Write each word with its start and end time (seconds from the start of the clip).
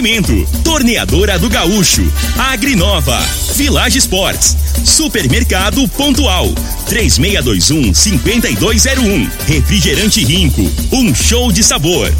Oferecimento: 0.00 0.46
Torneadora 0.64 1.38
do 1.38 1.50
Gaúcho, 1.50 2.02
Agrinova, 2.38 3.18
Village 3.54 3.98
Sports, 3.98 4.56
Supermercado 4.82 5.86
Pontual, 5.88 6.50
3621 6.86 7.94
5201, 7.94 9.30
Refrigerante 9.46 10.24
Rinco, 10.24 10.62
um 10.90 11.14
show 11.14 11.52
de 11.52 11.62
sabor. 11.62 12.10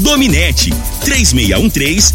Dominete, 0.00 0.70
3613 1.02 2.14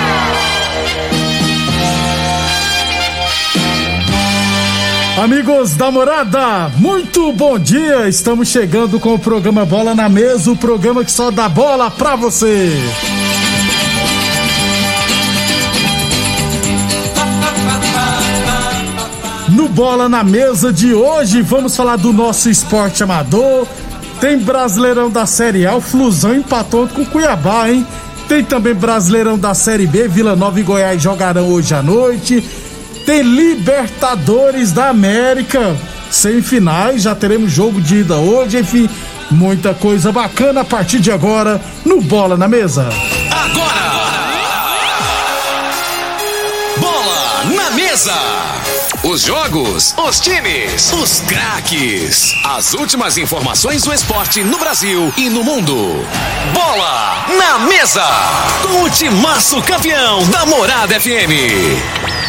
Amigos 5.21 5.75
da 5.75 5.91
morada, 5.91 6.69
muito 6.79 7.31
bom 7.33 7.59
dia! 7.59 8.09
Estamos 8.09 8.47
chegando 8.47 8.99
com 8.99 9.13
o 9.13 9.19
programa 9.19 9.63
Bola 9.63 9.93
na 9.93 10.09
Mesa 10.09 10.49
o 10.49 10.57
programa 10.57 11.05
que 11.05 11.11
só 11.11 11.29
dá 11.29 11.47
bola 11.47 11.91
pra 11.91 12.15
você. 12.15 12.71
No 19.49 19.69
Bola 19.69 20.09
na 20.09 20.23
Mesa 20.23 20.73
de 20.73 20.91
hoje, 20.91 21.43
vamos 21.43 21.75
falar 21.75 21.97
do 21.97 22.11
nosso 22.11 22.49
esporte 22.49 23.03
amador. 23.03 23.67
Tem 24.19 24.39
Brasileirão 24.39 25.11
da 25.11 25.27
Série 25.27 25.67
A, 25.67 25.75
o 25.75 25.81
Flusão 25.81 26.33
empatou 26.33 26.87
com 26.87 27.03
o 27.03 27.05
Cuiabá, 27.05 27.69
hein? 27.69 27.85
Tem 28.27 28.43
também 28.43 28.73
Brasileirão 28.73 29.37
da 29.37 29.53
Série 29.53 29.85
B, 29.85 30.07
Vila 30.07 30.35
Nova 30.35 30.59
e 30.59 30.63
Goiás 30.63 30.99
jogarão 30.99 31.47
hoje 31.49 31.75
à 31.75 31.83
noite. 31.83 32.43
Tem 33.11 33.23
Libertadores 33.23 34.71
da 34.71 34.87
América, 34.87 35.77
semifinais, 36.09 37.01
já 37.01 37.13
teremos 37.13 37.51
jogo 37.51 37.81
de 37.81 37.97
ida 37.97 38.15
hoje, 38.15 38.57
enfim, 38.57 38.89
muita 39.29 39.73
coisa 39.73 40.13
bacana 40.13 40.61
a 40.61 40.63
partir 40.63 41.01
de 41.01 41.11
agora 41.11 41.59
no 41.83 41.99
Bola 41.99 42.37
na 42.37 42.47
Mesa. 42.47 42.87
Agora! 43.29 43.91
Bola 46.77 47.43
na 47.53 47.71
Mesa! 47.71 48.17
Os 49.03 49.23
jogos, 49.23 49.93
os 49.97 50.19
times, 50.21 50.93
os 50.93 51.19
craques. 51.27 52.33
As 52.45 52.73
últimas 52.73 53.17
informações 53.17 53.83
do 53.83 53.93
esporte 53.93 54.41
no 54.41 54.57
Brasil 54.57 55.13
e 55.17 55.29
no 55.29 55.43
mundo. 55.43 55.75
Bola 56.53 57.25
na 57.37 57.59
Mesa! 57.59 58.07
Com 58.63 58.83
o 58.83 58.89
timaço 58.89 59.61
campeão 59.63 60.25
da 60.29 60.45
Morada 60.45 60.97
FM. 60.97 62.20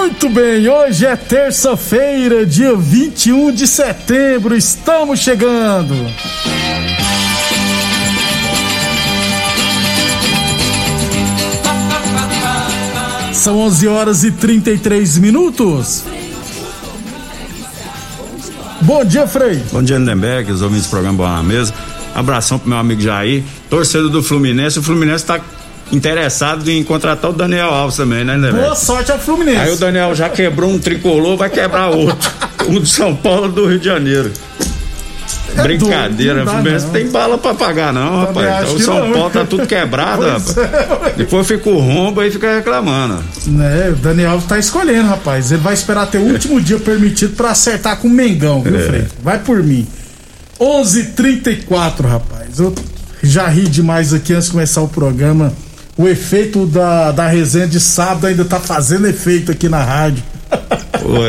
Muito 0.00 0.30
bem, 0.30 0.66
hoje 0.66 1.04
é 1.04 1.14
terça-feira, 1.14 2.46
dia 2.46 2.74
21 2.74 3.52
de 3.52 3.66
setembro, 3.66 4.56
estamos 4.56 5.20
chegando. 5.20 5.94
São 13.34 13.58
11 13.58 13.88
horas 13.88 14.24
e 14.24 14.30
33 14.30 15.18
minutos. 15.18 16.04
Bom 18.80 19.04
dia, 19.04 19.26
Frei. 19.26 19.62
Bom 19.70 19.82
dia, 19.82 19.98
Lindenberg, 19.98 20.50
os 20.50 20.62
ouvintes 20.62 20.86
do 20.86 20.90
programa 20.90 21.18
Boa 21.18 21.30
na 21.30 21.42
Mesa. 21.42 21.74
Abração 22.14 22.58
pro 22.58 22.70
meu 22.70 22.78
amigo 22.78 23.02
Jair, 23.02 23.44
torcedor 23.68 24.08
do 24.08 24.22
Fluminense. 24.22 24.78
O 24.78 24.82
Fluminense 24.82 25.26
tá 25.26 25.38
interessado 25.92 26.68
em 26.70 26.82
contratar 26.84 27.30
o 27.30 27.34
Daniel 27.34 27.68
Alves 27.70 27.96
também, 27.96 28.24
né, 28.24 28.34
Lindenberg? 28.34 28.60
Boa 28.60 28.74
sorte 28.76 29.10
ao 29.12 29.18
Fluminense. 29.18 29.58
Aí 29.60 29.72
o 29.72 29.76
Daniel 29.76 30.14
já 30.14 30.28
quebrou 30.28 30.70
um 30.70 30.78
tricolor, 30.78 31.36
vai 31.36 31.50
quebrar 31.50 31.88
outro. 31.88 32.30
um 32.68 32.80
de 32.80 32.88
São 32.88 33.14
Paulo 33.16 33.48
do 33.48 33.66
Rio 33.66 33.78
de 33.78 33.86
Janeiro. 33.86 34.30
É 35.56 35.62
Brincadeira, 35.62 36.44
doido, 36.44 36.50
Fluminense 36.50 36.84
não. 36.86 36.92
tem 36.92 37.08
bala 37.10 37.36
pra 37.36 37.52
pagar, 37.54 37.92
não, 37.92 38.24
Também 38.26 38.44
rapaz. 38.48 38.62
Então, 38.68 38.76
o 38.76 38.80
São 38.80 39.06
não. 39.08 39.12
Paulo 39.12 39.30
tá 39.30 39.44
tudo 39.44 39.66
quebrado, 39.66 40.22
rapaz. 40.22 40.56
é. 40.56 41.12
Depois 41.16 41.44
fica 41.46 41.68
o 41.68 41.78
rombo 41.80 42.20
aí 42.20 42.30
fica 42.30 42.54
reclamando. 42.54 43.18
Né, 43.46 43.90
o 43.90 43.96
Daniel 43.96 44.40
tá 44.46 44.60
escolhendo, 44.60 45.08
rapaz. 45.08 45.50
Ele 45.50 45.60
vai 45.60 45.74
esperar 45.74 46.02
até 46.02 46.18
o 46.18 46.22
último 46.22 46.60
dia 46.60 46.78
permitido 46.78 47.34
pra 47.34 47.50
acertar 47.50 47.96
com 47.98 48.06
o 48.06 48.10
Mengão, 48.10 48.62
viu, 48.62 48.76
É. 48.76 48.82
Frei? 48.82 49.06
Vai 49.24 49.38
por 49.40 49.60
mim. 49.60 49.88
11:34, 50.60 52.06
rapaz. 52.06 52.58
Eu 52.60 52.74
já 53.22 53.48
ri 53.48 53.62
demais 53.68 54.12
aqui 54.14 54.32
antes 54.32 54.46
de 54.46 54.52
começar 54.52 54.82
o 54.82 54.88
programa. 54.88 55.52
O 56.00 56.08
efeito 56.08 56.64
da, 56.64 57.12
da 57.12 57.26
resenha 57.26 57.66
de 57.66 57.78
sábado 57.78 58.26
ainda 58.26 58.42
tá 58.42 58.58
fazendo 58.58 59.06
efeito 59.06 59.52
aqui 59.52 59.68
na 59.68 59.84
rádio. 59.84 60.22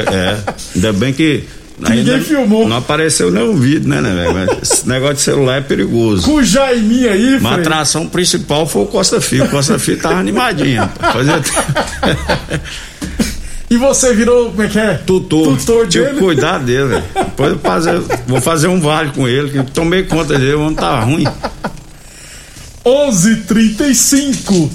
É. 0.09 0.37
Ainda 0.73 0.93
bem 0.93 1.11
que. 1.11 1.43
Ninguém 1.77 2.13
ainda 2.13 2.21
filmou. 2.21 2.65
Não 2.69 2.77
apareceu 2.77 3.29
nenhum 3.29 3.57
vídeo, 3.57 3.89
né, 3.89 3.99
né, 3.99 4.15
velho? 4.15 4.33
Mas 4.33 4.61
Esse 4.61 4.87
negócio 4.87 5.15
de 5.15 5.21
celular 5.23 5.57
é 5.57 5.61
perigoso. 5.61 6.23
Com 6.23 6.35
o 6.35 6.43
Jaiminho 6.43 7.11
aí, 7.11 7.37
Uma 7.37 7.55
atração 7.55 8.07
principal 8.07 8.65
foi 8.65 8.83
o 8.83 8.85
Costa 8.85 9.19
Filho. 9.19 9.43
O 9.43 9.49
Costa 9.49 9.77
Filho 9.77 9.99
tava 9.99 10.15
animadinho. 10.15 10.89
Fazia 11.11 11.41
E 13.69 13.75
você 13.75 14.13
virou, 14.13 14.51
como 14.51 14.63
é 14.63 14.67
que 14.69 14.79
é? 14.79 14.93
tutor. 15.05 15.57
Tutor 15.57 15.87
dele. 15.87 16.11
que 16.11 16.19
cuidar 16.19 16.59
dele, 16.59 16.85
velho. 16.85 17.03
Depois 17.13 17.51
eu 17.51 17.59
fazer, 17.59 18.01
vou 18.25 18.39
fazer 18.39 18.67
um 18.67 18.79
vale 18.79 19.11
com 19.11 19.27
ele, 19.27 19.49
que 19.49 19.71
tomei 19.71 20.03
conta 20.03 20.39
dele, 20.39 20.53
o 20.53 20.61
homem 20.61 20.75
tá 20.75 20.99
ruim. 21.01 21.25
11:35. 22.85 24.69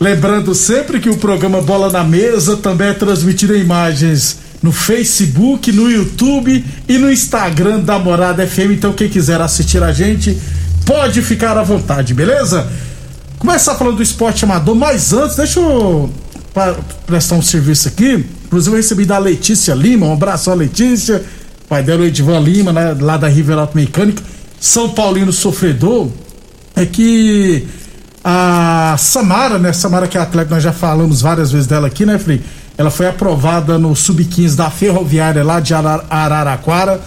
Lembrando 0.00 0.54
sempre 0.54 1.00
que 1.00 1.10
o 1.10 1.16
programa 1.16 1.60
Bola 1.60 1.90
na 1.90 2.04
Mesa 2.04 2.56
também 2.56 2.88
é 2.88 2.94
transmitido 2.94 3.56
em 3.56 3.60
imagens 3.60 4.38
no 4.62 4.72
Facebook, 4.72 5.72
no 5.72 5.90
YouTube 5.90 6.64
e 6.88 6.98
no 6.98 7.10
Instagram 7.10 7.80
da 7.80 7.98
Morada 7.98 8.46
FM. 8.46 8.72
Então, 8.72 8.92
quem 8.92 9.08
quiser 9.08 9.40
assistir 9.40 9.82
a 9.82 9.92
gente, 9.92 10.36
pode 10.84 11.22
ficar 11.22 11.56
à 11.56 11.62
vontade, 11.62 12.14
beleza? 12.14 12.68
Começar 13.38 13.74
falando 13.76 13.96
do 13.96 14.02
esporte 14.02 14.44
amador, 14.44 14.74
mas 14.74 15.12
antes, 15.12 15.36
deixa 15.36 15.60
eu 15.60 16.10
prestar 17.06 17.36
um 17.36 17.42
serviço 17.42 17.88
aqui. 17.88 18.24
Inclusive, 18.46 18.74
eu 18.74 18.76
recebi 18.78 19.04
da 19.04 19.18
Letícia 19.18 19.74
Lima, 19.74 20.06
um 20.06 20.12
abraço 20.12 20.52
Letícia, 20.54 21.22
pai 21.68 21.82
dela, 21.82 22.02
o 22.02 22.04
Edivan 22.04 22.40
Lima, 22.40 22.72
né, 22.72 22.96
lá 23.00 23.16
da 23.16 23.28
Riverato 23.28 23.76
Mecânica, 23.76 24.22
São 24.60 24.88
Paulino 24.88 25.32
sofredor 25.32 26.08
é 26.82 26.86
que 26.86 27.66
a 28.24 28.96
Samara, 28.98 29.58
né? 29.58 29.72
Samara 29.72 30.06
que 30.06 30.18
é 30.18 30.20
atleta, 30.20 30.54
nós 30.54 30.62
já 30.62 30.72
falamos 30.72 31.20
várias 31.20 31.50
vezes 31.52 31.66
dela 31.66 31.86
aqui, 31.86 32.04
né, 32.04 32.18
Frei? 32.18 32.42
Ela 32.76 32.90
foi 32.90 33.08
aprovada 33.08 33.78
no 33.78 33.94
Sub-15 33.96 34.54
da 34.54 34.70
Ferroviária 34.70 35.42
lá 35.44 35.60
de 35.60 35.74
Ara- 35.74 36.04
Araraquara. 36.08 37.00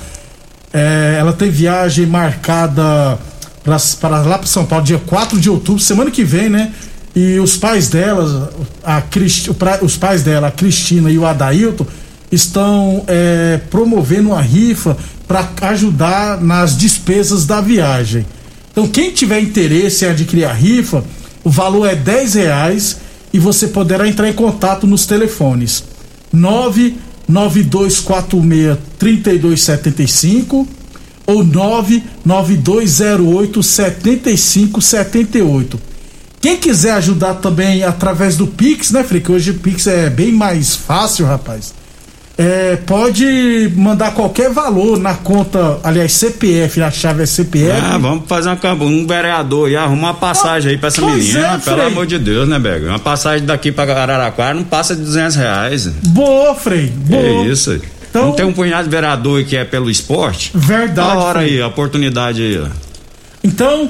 É, 0.74 1.18
ela 1.20 1.34
tem 1.34 1.50
viagem 1.50 2.06
marcada 2.06 3.18
para 3.64 4.20
lá 4.22 4.38
para 4.38 4.48
São 4.48 4.66
Paulo, 4.66 4.84
dia 4.84 5.00
4 5.06 5.40
de 5.40 5.50
outubro, 5.50 5.82
semana 5.82 6.10
que 6.12 6.24
vem, 6.24 6.50
né? 6.50 6.72
E 7.16 7.40
os 7.40 7.58
pais 7.58 7.90
dela, 7.90 8.52
a 8.84 9.02
Cristi- 9.02 9.52
os 9.82 9.98
pais 9.98 10.24
dela, 10.24 10.48
a 10.48 10.52
Cristina 10.52 11.10
e 11.12 11.18
o 11.18 11.26
Adailton, 11.26 11.86
estão 12.32 13.04
é, 13.08 13.60
promovendo 13.70 14.30
uma 14.30 14.42
rifa 14.42 14.96
para 15.28 15.46
ajudar 15.70 16.40
nas 16.42 16.78
despesas 16.78 17.46
da 17.46 17.60
viagem. 17.62 18.26
Então, 18.72 18.88
quem 18.88 19.12
tiver 19.12 19.42
interesse 19.42 20.06
em 20.06 20.10
adquirir 20.10 20.46
a 20.46 20.54
rifa, 20.54 21.04
o 21.44 21.50
valor 21.50 21.88
é 21.88 21.96
10 21.96 22.36
reais 22.36 22.98
e 23.34 23.40
você 23.40 23.68
poderá 23.68 24.08
entrar 24.08 24.30
em 24.30 24.34
contato 24.34 24.88
nos 24.88 25.06
telefones 25.06 25.84
99246 26.32 28.78
3275 28.98 30.66
ou 31.26 31.44
99208 31.44 33.64
7578. 33.64 35.80
Quem 36.40 36.56
quiser 36.58 36.94
ajudar 36.94 37.34
também 37.36 37.84
através 37.84 38.36
do 38.36 38.48
Pix, 38.48 38.90
né, 38.92 39.04
Frei? 39.04 39.22
Que 39.22 39.32
hoje 39.32 39.52
o 39.52 39.56
Pix 39.56 39.86
é 39.86 40.10
bem 40.10 40.32
mais 40.32 40.76
fácil, 40.76 41.28
rapaz. 41.28 41.72
É, 42.38 42.76
pode 42.88 43.72
mandar 43.76 44.14
qualquer 44.14 44.50
valor 44.50 44.98
na 44.98 45.14
conta, 45.14 45.80
aliás, 45.84 46.14
CPF, 46.14 46.82
a 46.82 46.90
chave 46.90 47.24
é 47.24 47.26
CPF. 47.26 47.80
Ah, 47.84 47.98
vamos 47.98 48.24
fazer 48.28 48.50
uma 48.50 48.74
um 48.86 49.06
vereador 49.06 49.70
e 49.70 49.76
arrumar 49.76 50.08
uma 50.10 50.14
passagem 50.14 50.72
aí 50.72 50.78
pra 50.78 50.88
essa 50.88 51.02
Pois 51.02 51.16
menina, 51.28 51.40
é, 51.40 51.58
pelo 51.60 51.78
Frei. 51.78 51.88
amor 51.88 52.06
de 52.08 52.18
Deus, 52.18 52.48
né, 52.48 52.58
Bega? 52.58 52.88
Uma 52.90 53.00
passagem 53.00 53.46
daqui 53.46 53.72
pra 53.72 53.84
Araraquara 53.84 54.54
não 54.56 54.64
passa 54.64 54.96
de 54.96 55.02
200 55.04 55.36
reais. 55.36 55.86
Boa, 56.08 56.56
Frei. 56.56 56.88
Boa. 56.88 57.22
É 57.22 57.44
isso. 57.48 57.80
Então- 58.10 58.28
não 58.28 58.32
tem 58.34 58.46
um 58.46 58.54
punhado 58.54 58.86
de 58.86 58.90
vereador 58.90 59.44
que 59.44 59.56
é 59.56 59.64
pelo 59.64 59.90
esporte? 59.90 60.52
Verdade. 60.56 60.94
Da 60.94 61.14
hora 61.20 61.40
Frei. 61.42 61.56
aí, 61.56 61.62
a 61.62 61.68
oportunidade 61.68 62.42
aí, 62.42 62.58
ó. 62.60 62.68
Então, 63.44 63.90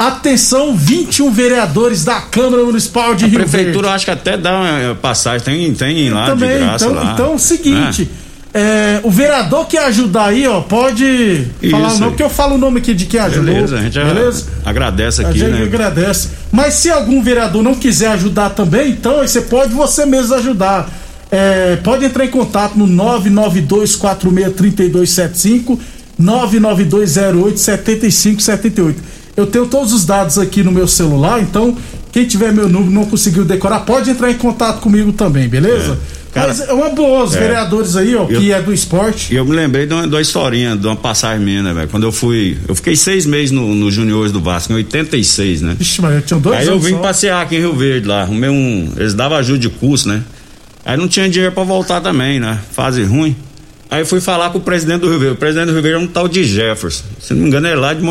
Atenção, 0.00 0.74
21 0.74 1.30
vereadores 1.30 2.04
da 2.06 2.22
Câmara 2.22 2.64
Municipal 2.64 3.14
de 3.14 3.26
a 3.26 3.28
Rio 3.28 3.38
prefeitura 3.40 3.88
Verde. 3.88 3.96
acho 3.96 4.04
que 4.06 4.10
até 4.10 4.38
dá 4.38 4.58
uma 4.58 4.94
passagem, 4.94 5.44
tem, 5.44 5.74
tem 5.74 6.08
lá 6.08 6.24
Também, 6.24 6.52
de 6.52 6.58
graça 6.64 6.86
então, 6.86 6.96
lá. 6.96 7.10
então 7.12 7.32
é 7.32 7.34
o 7.34 7.38
seguinte. 7.38 8.08
É. 8.54 8.60
é, 8.60 9.00
o 9.04 9.10
vereador 9.10 9.66
que 9.68 9.76
ajudar 9.76 10.28
aí, 10.28 10.46
ó, 10.46 10.62
pode 10.62 11.46
falar 11.70 11.84
o 11.84 11.88
Isso 11.90 11.98
nome, 12.00 12.12
porque 12.12 12.22
eu 12.22 12.30
falo 12.30 12.54
o 12.54 12.58
nome 12.58 12.78
aqui 12.78 12.94
de 12.94 13.04
quem 13.04 13.20
ajudou. 13.20 13.44
Beleza, 13.52 13.76
a 13.78 13.82
gente 13.82 13.98
a- 14.00 14.04
beleza? 14.06 14.46
agradece 14.64 15.22
A 15.22 15.28
aqui, 15.28 15.38
gente 15.38 15.50
né? 15.52 15.64
agradece. 15.64 16.28
Mas 16.50 16.72
se 16.74 16.88
algum 16.88 17.22
vereador 17.22 17.62
não 17.62 17.74
quiser 17.74 18.08
ajudar 18.12 18.48
também, 18.50 18.92
então 18.92 19.18
você 19.18 19.42
pode 19.42 19.74
você 19.74 20.06
mesmo 20.06 20.34
ajudar. 20.34 20.88
É, 21.30 21.76
pode 21.84 22.06
entrar 22.06 22.24
em 22.24 22.30
contato 22.30 22.74
no 22.74 22.86
992463275, 22.88 25.78
992087578. 26.20 28.94
Eu 29.40 29.46
tenho 29.46 29.66
todos 29.66 29.92
os 29.92 30.04
dados 30.04 30.38
aqui 30.38 30.62
no 30.62 30.70
meu 30.72 30.86
celular, 30.86 31.40
então 31.40 31.76
quem 32.12 32.26
tiver 32.26 32.52
meu 32.52 32.68
número 32.68 32.90
e 32.90 32.94
não 32.94 33.04
conseguiu 33.06 33.44
decorar, 33.44 33.80
pode 33.80 34.10
entrar 34.10 34.30
em 34.30 34.34
contato 34.36 34.80
comigo 34.80 35.12
também, 35.12 35.48
beleza? 35.48 35.98
É. 36.16 36.20
Cara, 36.32 36.46
Mas 36.48 36.60
é 36.60 36.72
uma 36.72 36.90
boa, 36.90 37.24
os 37.24 37.34
é. 37.34 37.40
vereadores 37.40 37.96
aí, 37.96 38.14
ó, 38.14 38.24
que 38.24 38.34
Eu- 38.48 38.54
é 38.56 38.62
do 38.62 38.72
esporte. 38.72 39.32
E 39.34 39.36
eu 39.36 39.44
me 39.44 39.50
lembrei 39.50 39.84
de 39.86 39.92
uma, 39.94 40.06
de 40.06 40.14
uma 40.14 40.20
historinha, 40.20 40.76
de 40.76 40.86
uma 40.86 40.94
passagem 40.94 41.44
minha, 41.44 41.60
né, 41.60 41.74
velho? 41.74 41.88
Quando 41.88 42.04
eu 42.04 42.12
fui. 42.12 42.56
Eu 42.68 42.74
fiquei 42.76 42.94
seis 42.94 43.26
meses 43.26 43.50
no, 43.50 43.74
no 43.74 43.90
Juniores 43.90 44.30
do 44.30 44.40
Vasco, 44.40 44.72
em 44.72 44.76
86, 44.76 45.60
né? 45.60 45.74
Vixe, 45.76 46.00
mas 46.00 46.14
eu 46.14 46.22
tinha 46.22 46.38
dois 46.38 46.60
Aí 46.60 46.68
eu 46.68 46.78
vim 46.78 46.90
só. 46.92 46.98
passear 46.98 47.42
aqui 47.42 47.56
em 47.56 47.58
Rio 47.58 47.74
Verde 47.74 48.06
lá, 48.06 48.22
arrumei 48.22 48.48
um. 48.48 48.92
Eles 48.96 49.12
davam 49.12 49.38
ajuda 49.38 49.58
de 49.58 49.68
curso, 49.70 50.08
né? 50.08 50.22
Aí 50.84 50.96
não 50.96 51.08
tinha 51.08 51.28
dinheiro 51.28 51.52
pra 51.52 51.64
voltar 51.64 52.00
também, 52.00 52.38
né? 52.38 52.60
Fase 52.70 53.02
ruim. 53.02 53.34
Aí 53.90 54.04
fui 54.04 54.20
falar 54.20 54.50
com 54.50 54.58
o 54.58 54.60
presidente 54.60 55.00
do 55.00 55.08
Rio 55.10 55.18
Verde. 55.18 55.34
O 55.34 55.38
presidente 55.38 55.66
do 55.66 55.72
Rio 55.72 55.82
Verde 55.82 55.98
é 55.98 56.00
um 56.00 56.06
tal 56.06 56.28
de 56.28 56.44
Jefferson. 56.44 57.02
Se 57.20 57.34
não 57.34 57.42
me 57.42 57.48
engano, 57.48 57.66
é 57.66 57.74
lá 57.74 57.92
de 57.92 58.02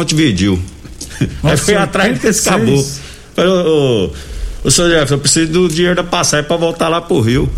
Aí 1.43 1.57
fui 1.57 1.75
atrás 1.75 2.19
desse 2.19 2.49
86. 2.49 2.49
caboclo. 2.49 2.85
Falei, 3.35 3.51
ô, 3.51 4.11
ô, 4.63 4.67
ô 4.67 4.71
senhor 4.71 4.89
Jefferson, 4.89 5.15
eu 5.15 5.19
preciso 5.19 5.51
do 5.51 5.67
dinheiro 5.67 5.95
da 5.95 6.03
passagem 6.03 6.45
pra 6.45 6.57
voltar 6.57 6.89
lá 6.89 7.01
pro 7.01 7.19
Rio. 7.19 7.49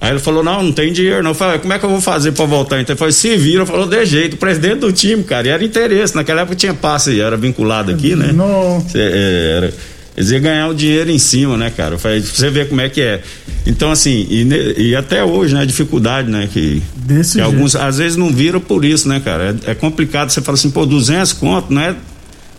Aí 0.00 0.10
ele 0.10 0.18
falou, 0.18 0.42
não, 0.42 0.64
não 0.64 0.72
tem 0.72 0.92
dinheiro 0.92 1.22
não. 1.22 1.30
Eu 1.30 1.34
falei, 1.34 1.60
como 1.60 1.72
é 1.72 1.78
que 1.78 1.84
eu 1.84 1.90
vou 1.90 2.00
fazer 2.00 2.32
pra 2.32 2.44
voltar? 2.44 2.80
Então 2.80 2.92
ele 2.92 2.98
falou, 2.98 3.12
se 3.12 3.36
vira, 3.36 3.64
falou, 3.64 3.86
de 3.86 4.04
jeito, 4.04 4.34
o 4.34 4.36
presidente 4.36 4.80
do 4.80 4.92
time, 4.92 5.22
cara, 5.22 5.46
e 5.46 5.50
era 5.50 5.64
interesse, 5.64 6.16
naquela 6.16 6.40
época 6.40 6.56
tinha 6.56 6.74
passe, 6.74 7.20
era 7.20 7.36
vinculado 7.36 7.92
aqui, 7.92 8.16
né? 8.16 8.32
Não. 8.32 8.84
Cê, 8.88 8.98
é, 8.98 9.54
era, 9.58 9.74
eles 10.16 10.30
iam 10.30 10.40
ganhar 10.42 10.68
o 10.68 10.74
dinheiro 10.74 11.08
em 11.08 11.18
cima, 11.18 11.56
né, 11.56 11.70
cara? 11.70 11.94
Eu 11.94 11.98
falei, 11.98 12.20
você 12.20 12.50
ver 12.50 12.68
como 12.68 12.80
é 12.80 12.88
que 12.88 13.00
é. 13.00 13.22
Então, 13.64 13.92
assim, 13.92 14.26
e, 14.28 14.88
e 14.88 14.96
até 14.96 15.24
hoje, 15.24 15.54
né, 15.54 15.62
a 15.62 15.64
dificuldade, 15.64 16.28
né, 16.28 16.48
que, 16.52 16.82
Desse 16.96 17.34
que 17.34 17.40
alguns, 17.40 17.76
às 17.76 17.98
vezes 17.98 18.16
não 18.16 18.30
viram 18.30 18.60
por 18.60 18.84
isso, 18.84 19.08
né, 19.08 19.20
cara? 19.24 19.56
É, 19.66 19.70
é 19.70 19.74
complicado, 19.74 20.30
você 20.30 20.42
fala 20.42 20.56
assim, 20.56 20.70
pô, 20.70 20.84
200 20.84 21.32
conto, 21.34 21.72
não 21.72 21.80
é, 21.80 21.94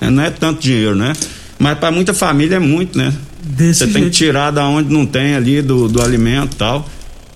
não 0.10 0.24
é 0.24 0.30
tanto 0.30 0.62
dinheiro, 0.62 0.96
né? 0.96 1.14
Mas 1.60 1.78
para 1.78 1.92
muita 1.92 2.14
família 2.14 2.56
é 2.56 2.60
muito, 2.60 2.98
né? 2.98 3.14
Você 3.58 3.88
tem 3.88 4.06
que 4.06 4.10
tirar 4.10 4.52
da 4.52 4.66
onde 4.68 4.92
não 4.92 5.06
tem 5.06 5.36
ali, 5.36 5.62
do, 5.62 5.88
do 5.88 6.02
alimento 6.02 6.54
e 6.54 6.58
tal. 6.58 6.88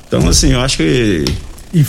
Então, 0.07 0.27
assim, 0.27 0.53
eu 0.53 0.61
acho 0.61 0.77
que. 0.77 1.25
E 1.73 1.85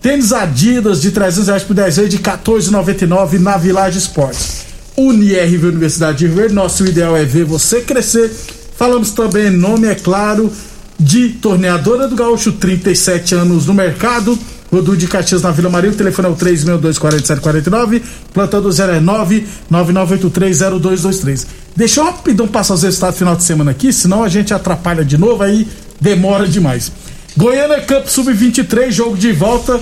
Tênis 0.00 0.32
Adidas 0.32 1.00
de 1.00 1.10
300 1.10 1.46
reais 1.46 1.62
por 1.62 1.74
10 1.74 1.96
vezes 1.96 2.10
de 2.10 2.18
14,99 2.18 3.38
na 3.38 3.56
Village 3.56 3.98
Esportes. 3.98 4.66
UniRV 4.96 5.66
Universidade 5.68 6.18
de 6.18 6.26
Rio 6.26 6.36
Verde, 6.36 6.54
nosso 6.54 6.86
ideal 6.86 7.16
é 7.16 7.24
ver 7.24 7.44
você 7.44 7.80
crescer. 7.80 8.30
Falamos 8.76 9.10
também, 9.10 9.50
nome 9.50 9.86
é 9.86 9.94
claro, 9.94 10.52
de 10.98 11.28
Torneadora 11.30 12.08
do 12.08 12.16
Gaúcho, 12.16 12.52
37 12.52 13.34
anos 13.34 13.66
no 13.66 13.74
mercado. 13.74 14.38
Rodu 14.72 14.96
de 14.96 15.06
Caxias 15.06 15.42
na 15.42 15.50
Vila 15.50 15.68
Maria, 15.68 15.90
o 15.90 15.94
telefone 15.94 16.28
é 16.28 16.30
o 16.30 16.34
3624749, 16.34 18.00
plantão 18.32 18.62
do 18.62 18.70
09 18.70 19.46
99830223. 19.70 21.46
Deixa 21.76 22.00
eu 22.00 22.04
rapidão 22.04 22.48
passar 22.48 22.72
os 22.74 22.82
resultados 22.82 23.16
do 23.16 23.18
final 23.18 23.36
de 23.36 23.44
semana 23.44 23.70
aqui, 23.70 23.92
senão 23.92 24.24
a 24.24 24.28
gente 24.28 24.54
atrapalha 24.54 25.04
de 25.04 25.18
novo, 25.18 25.42
aí 25.42 25.68
demora 26.02 26.46
demais. 26.48 26.90
Goiânia 27.36 27.80
Cup 27.80 28.06
Sub-23, 28.06 28.90
jogo 28.90 29.16
de 29.16 29.32
volta, 29.32 29.80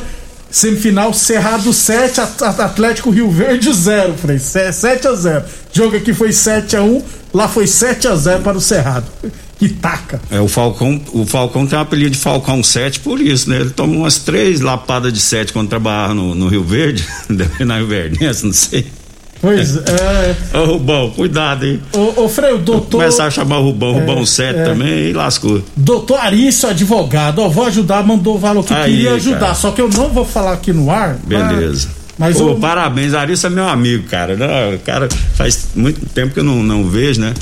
semifinal 0.50 1.12
Cerrado 1.12 1.72
7, 1.72 2.20
At- 2.20 2.42
At- 2.42 2.60
Atlético 2.60 3.10
Rio 3.10 3.30
Verde 3.30 3.72
0, 3.72 4.14
Frei, 4.14 4.38
7 4.38 5.08
a 5.08 5.14
0. 5.14 5.44
Jogo 5.72 5.96
aqui 5.96 6.12
foi 6.12 6.32
7 6.32 6.76
a 6.76 6.82
1, 6.82 7.02
lá 7.34 7.48
foi 7.48 7.66
7 7.66 8.06
a 8.06 8.14
0 8.14 8.42
para 8.42 8.56
o 8.56 8.60
Cerrado. 8.60 9.06
Que 9.58 9.68
taca. 9.68 10.20
É, 10.30 10.40
o 10.40 10.48
Falcão, 10.48 11.00
o 11.12 11.26
Falcão 11.26 11.66
tem 11.66 11.78
o 11.78 11.82
apelido 11.82 12.10
de 12.12 12.18
Falcão 12.18 12.62
7 12.62 13.00
por 13.00 13.20
isso, 13.20 13.50
né? 13.50 13.60
Ele 13.60 13.70
tomou 13.70 13.98
umas 13.98 14.16
três 14.16 14.60
lapadas 14.60 15.12
de 15.12 15.20
7 15.20 15.52
quando 15.52 15.68
trabalhava 15.68 16.14
no, 16.14 16.34
no 16.34 16.48
Rio 16.48 16.64
Verde, 16.64 17.06
na 17.66 17.76
Rio 17.78 17.86
Verdense, 17.88 18.44
não 18.46 18.52
sei. 18.52 18.86
Pois 19.40 19.76
é. 19.76 20.36
Ô 20.58 20.64
Rubão, 20.64 21.10
cuidado, 21.10 21.64
hein? 21.66 21.80
Ô, 21.94 22.24
ô 22.24 22.28
Frei, 22.28 22.52
o 22.52 22.58
doutor. 22.58 22.98
Começar 22.98 23.26
a 23.26 23.30
chamar 23.30 23.58
o 23.58 23.64
Rubão, 23.64 23.92
Rubão 23.94 24.26
7 24.26 24.58
é. 24.58 24.64
também, 24.64 25.08
e 25.08 25.12
lascou. 25.14 25.62
Doutor 25.74 26.18
Arício, 26.20 26.68
advogado, 26.68 27.40
ó, 27.40 27.48
vou 27.48 27.64
ajudar, 27.66 28.02
mandou 28.04 28.34
o 28.34 28.38
valor 28.38 28.62
que 28.64 28.74
Aí, 28.74 28.92
queria 28.92 29.12
ajudar. 29.14 29.38
cara. 29.40 29.54
Só 29.54 29.70
que 29.70 29.80
eu 29.80 29.88
não 29.88 30.08
vou 30.10 30.24
falar 30.26 30.52
aqui 30.52 30.72
no 30.72 30.90
ar. 30.90 31.16
Beleza. 31.24 31.88
Mas, 32.18 32.34
mas 32.34 32.36
Pô, 32.36 32.50
eu- 32.50 32.56
parabéns, 32.56 33.14
Arissa 33.14 33.46
é 33.46 33.50
meu 33.50 33.66
amigo, 33.66 34.04
cara. 34.08 34.36
né? 34.36 34.74
O 34.74 34.78
cara 34.80 35.08
faz 35.34 35.68
muito 35.74 36.04
tempo 36.06 36.34
que 36.34 36.40
eu 36.40 36.44
não, 36.44 36.62
não 36.62 36.84
vejo, 36.84 37.20
né? 37.20 37.32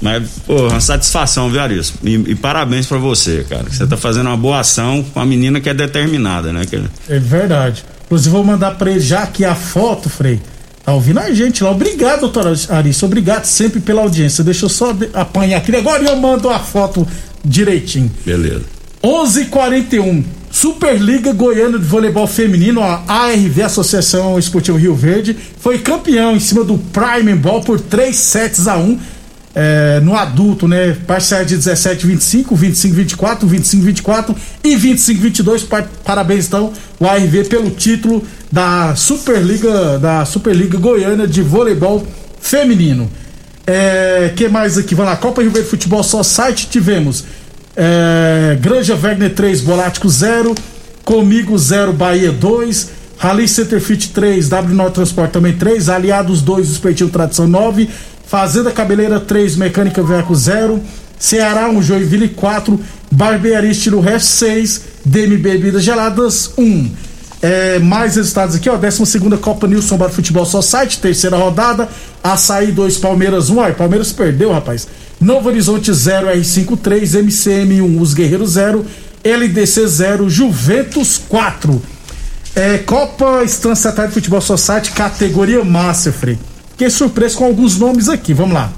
Mas, 0.00 0.22
pô, 0.46 0.68
uma 0.68 0.80
satisfação, 0.80 1.50
viu, 1.50 1.60
Arissa? 1.60 1.92
E, 2.02 2.14
e 2.14 2.34
parabéns 2.34 2.86
pra 2.86 2.96
você, 2.98 3.44
cara. 3.48 3.64
Você 3.70 3.86
tá 3.86 3.96
fazendo 3.98 4.26
uma 4.28 4.36
boa 4.36 4.60
ação 4.60 5.02
com 5.02 5.20
uma 5.20 5.26
menina 5.26 5.60
que 5.60 5.68
é 5.68 5.74
determinada, 5.74 6.52
né? 6.54 6.64
Que- 6.64 6.82
É 7.08 7.18
verdade. 7.18 7.84
Inclusive, 8.06 8.30
vou 8.34 8.44
mandar 8.44 8.72
pra 8.72 8.90
ele 8.90 9.00
já 9.00 9.22
aqui 9.22 9.44
a 9.44 9.54
foto, 9.54 10.08
Frei, 10.10 10.40
Tá 10.84 10.92
ouvindo 10.92 11.18
a 11.18 11.32
gente 11.32 11.64
lá. 11.64 11.70
Obrigado, 11.70 12.20
doutora 12.20 12.54
Arissa. 12.68 13.06
Obrigado 13.06 13.44
sempre 13.46 13.80
pela 13.80 14.02
audiência. 14.02 14.44
Deixa 14.44 14.66
eu 14.66 14.68
só 14.68 14.94
apanhar 15.14 15.58
aqui. 15.58 15.74
Agora 15.74 16.02
eu 16.02 16.16
mando 16.16 16.50
a 16.50 16.58
foto 16.58 17.06
direitinho. 17.44 18.10
Beleza. 18.24 18.62
11:41 19.02 20.24
Superliga 20.54 21.32
Goiana 21.32 21.80
de 21.80 21.84
Voleibol 21.84 22.28
Feminino, 22.28 22.80
a 22.80 23.02
ARV, 23.08 23.60
Associação 23.62 24.38
Esportiva 24.38 24.78
Rio 24.78 24.94
Verde, 24.94 25.36
foi 25.58 25.78
campeão 25.78 26.36
em 26.36 26.38
cima 26.38 26.62
do 26.62 26.78
Prime 26.78 27.34
Ball 27.34 27.60
por 27.60 27.80
3 27.80 28.14
sets 28.14 28.68
a 28.68 28.76
1 28.76 28.96
é, 29.54 30.00
no 30.00 30.16
adulto, 30.16 30.66
né? 30.66 30.96
Parcial 31.06 31.44
de 31.44 31.56
17 31.56 32.06
25, 32.06 32.56
25 32.56 32.94
24, 32.94 33.46
25 33.46 33.84
24 33.84 34.36
e 34.64 34.76
25 34.76 35.20
22. 35.20 35.66
Parabéns 36.04 36.46
então 36.46 36.72
o 36.98 37.06
ARV 37.06 37.44
pelo 37.48 37.70
título 37.70 38.26
da 38.50 38.94
Superliga 38.96 39.98
da 39.98 40.24
Superliga 40.24 40.78
Goiana 40.78 41.26
de 41.26 41.42
Voleibol 41.42 42.06
Feminino. 42.40 43.08
É, 43.66 44.32
que 44.36 44.48
mais 44.48 44.76
aqui? 44.76 44.94
Vamos 44.94 45.12
lá, 45.12 45.16
Copa 45.16 45.40
Rio 45.40 45.50
Verde 45.50 45.70
Futebol 45.70 46.02
Só 46.02 46.22
site 46.22 46.68
tivemos 46.68 47.24
é, 47.74 48.58
Granja 48.60 48.94
Wagner 48.94 49.34
3, 49.34 49.60
Bolático 49.62 50.08
0, 50.08 50.54
Comigo 51.04 51.56
0, 51.56 51.92
Bahia 51.92 52.30
2, 52.30 52.90
Rally 53.16 53.48
Centerfit 53.48 54.10
3, 54.10 54.48
W 54.48 54.74
Norte 54.74 54.94
Transporte 54.94 55.32
também 55.32 55.54
3, 55.54 55.88
Aliados 55.88 56.42
2, 56.42 56.68
Espetinho 56.68 57.10
Tradição 57.10 57.46
9, 57.46 57.88
Fazenda 58.26 58.70
Cabeleira 58.70 59.20
3, 59.20 59.56
Mecânica 59.56 60.02
Veco 60.02 60.34
0, 60.34 60.80
Ceará 61.18 61.68
1, 61.68 61.82
Joinville 61.82 62.28
4, 62.28 62.80
Barbearia 63.10 63.70
Estilo 63.70 64.00
Rest 64.00 64.26
6, 64.26 64.82
DM 65.04 65.36
Bebidas 65.36 65.84
Geladas 65.84 66.52
1. 66.58 66.90
É, 67.42 67.78
mais 67.78 68.16
resultados 68.16 68.56
aqui, 68.56 68.70
ó. 68.70 68.76
12 68.76 69.18
Copa 69.38 69.66
Nilson 69.66 69.98
Bar 69.98 70.08
Futebol 70.08 70.46
Society, 70.46 70.98
terceira 70.98 71.36
rodada. 71.36 71.88
Açaí 72.22 72.72
2, 72.72 72.96
Palmeiras 72.96 73.50
1. 73.50 73.60
Ai, 73.60 73.74
Palmeiras 73.74 74.12
perdeu, 74.12 74.50
rapaz. 74.50 74.88
Novo 75.20 75.50
Horizonte 75.50 75.92
0, 75.92 76.28
R53, 76.28 77.22
MCM 77.22 77.82
1, 77.82 78.00
Os 78.00 78.14
Guerreiros 78.14 78.52
0, 78.52 78.84
LDC 79.22 79.86
0, 79.86 80.30
Juventus 80.30 81.20
4. 81.28 81.82
É, 82.56 82.78
Copa 82.78 83.42
Estrancetária 83.44 84.08
de 84.08 84.14
Futebol 84.14 84.40
Society, 84.40 84.92
categoria 84.92 85.62
Master, 85.62 86.14
Frei. 86.14 86.38
Fiquei 86.74 86.90
surpreso 86.90 87.38
com 87.38 87.44
alguns 87.44 87.78
nomes 87.78 88.08
aqui, 88.08 88.34
vamos 88.34 88.54
lá. 88.54 88.72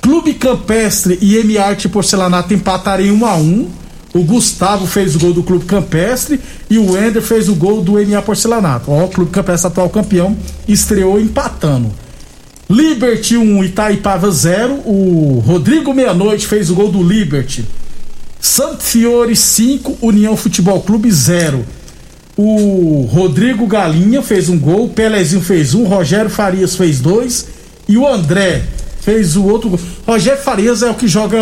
Clube 0.00 0.32
Campestre 0.32 1.18
e 1.20 1.36
M 1.36 1.58
Arte 1.58 1.90
Porcelanato 1.90 2.54
empataram 2.54 3.04
em 3.04 3.10
1 3.12 3.26
a 3.26 3.34
1 3.36 3.68
O 4.14 4.24
Gustavo 4.24 4.86
fez 4.86 5.14
o 5.14 5.18
gol 5.18 5.34
do 5.34 5.42
Clube 5.42 5.66
Campestre 5.66 6.40
e 6.70 6.78
o 6.78 6.96
Ender 6.96 7.20
fez 7.20 7.50
o 7.50 7.54
gol 7.54 7.82
do 7.82 7.92
MA 7.92 8.22
Porcelanato. 8.22 8.90
Ó, 8.90 9.04
o 9.04 9.08
Clube 9.08 9.30
Campestre 9.30 9.68
atual 9.68 9.90
campeão 9.90 10.34
estreou 10.66 11.20
empatando. 11.20 11.92
Liberty 12.68 13.36
1, 13.36 13.64
Itaipava 13.64 14.30
0. 14.30 14.72
O 14.86 15.42
Rodrigo 15.44 15.92
Meia-Noite 15.92 16.46
fez 16.46 16.70
o 16.70 16.74
gol 16.74 16.90
do 16.90 17.02
Liberty. 17.02 17.66
Santo 18.40 18.82
Fiore 18.82 19.36
5, 19.36 19.98
União 20.00 20.34
Futebol 20.34 20.80
Clube 20.80 21.10
0. 21.10 21.62
O 22.42 23.06
Rodrigo 23.12 23.66
Galinha 23.66 24.22
fez 24.22 24.48
um 24.48 24.58
gol, 24.58 24.88
Pelezinho 24.88 25.42
fez 25.42 25.74
um, 25.74 25.84
Rogério 25.84 26.30
Farias 26.30 26.74
fez 26.74 26.98
dois 26.98 27.48
e 27.86 27.98
o 27.98 28.08
André 28.08 28.62
fez 29.02 29.36
o 29.36 29.44
outro 29.44 29.68
gol. 29.68 29.80
Rogério 30.06 30.40
Farias 30.40 30.82
é 30.82 30.88
o 30.88 30.94
que 30.94 31.06
joga 31.06 31.36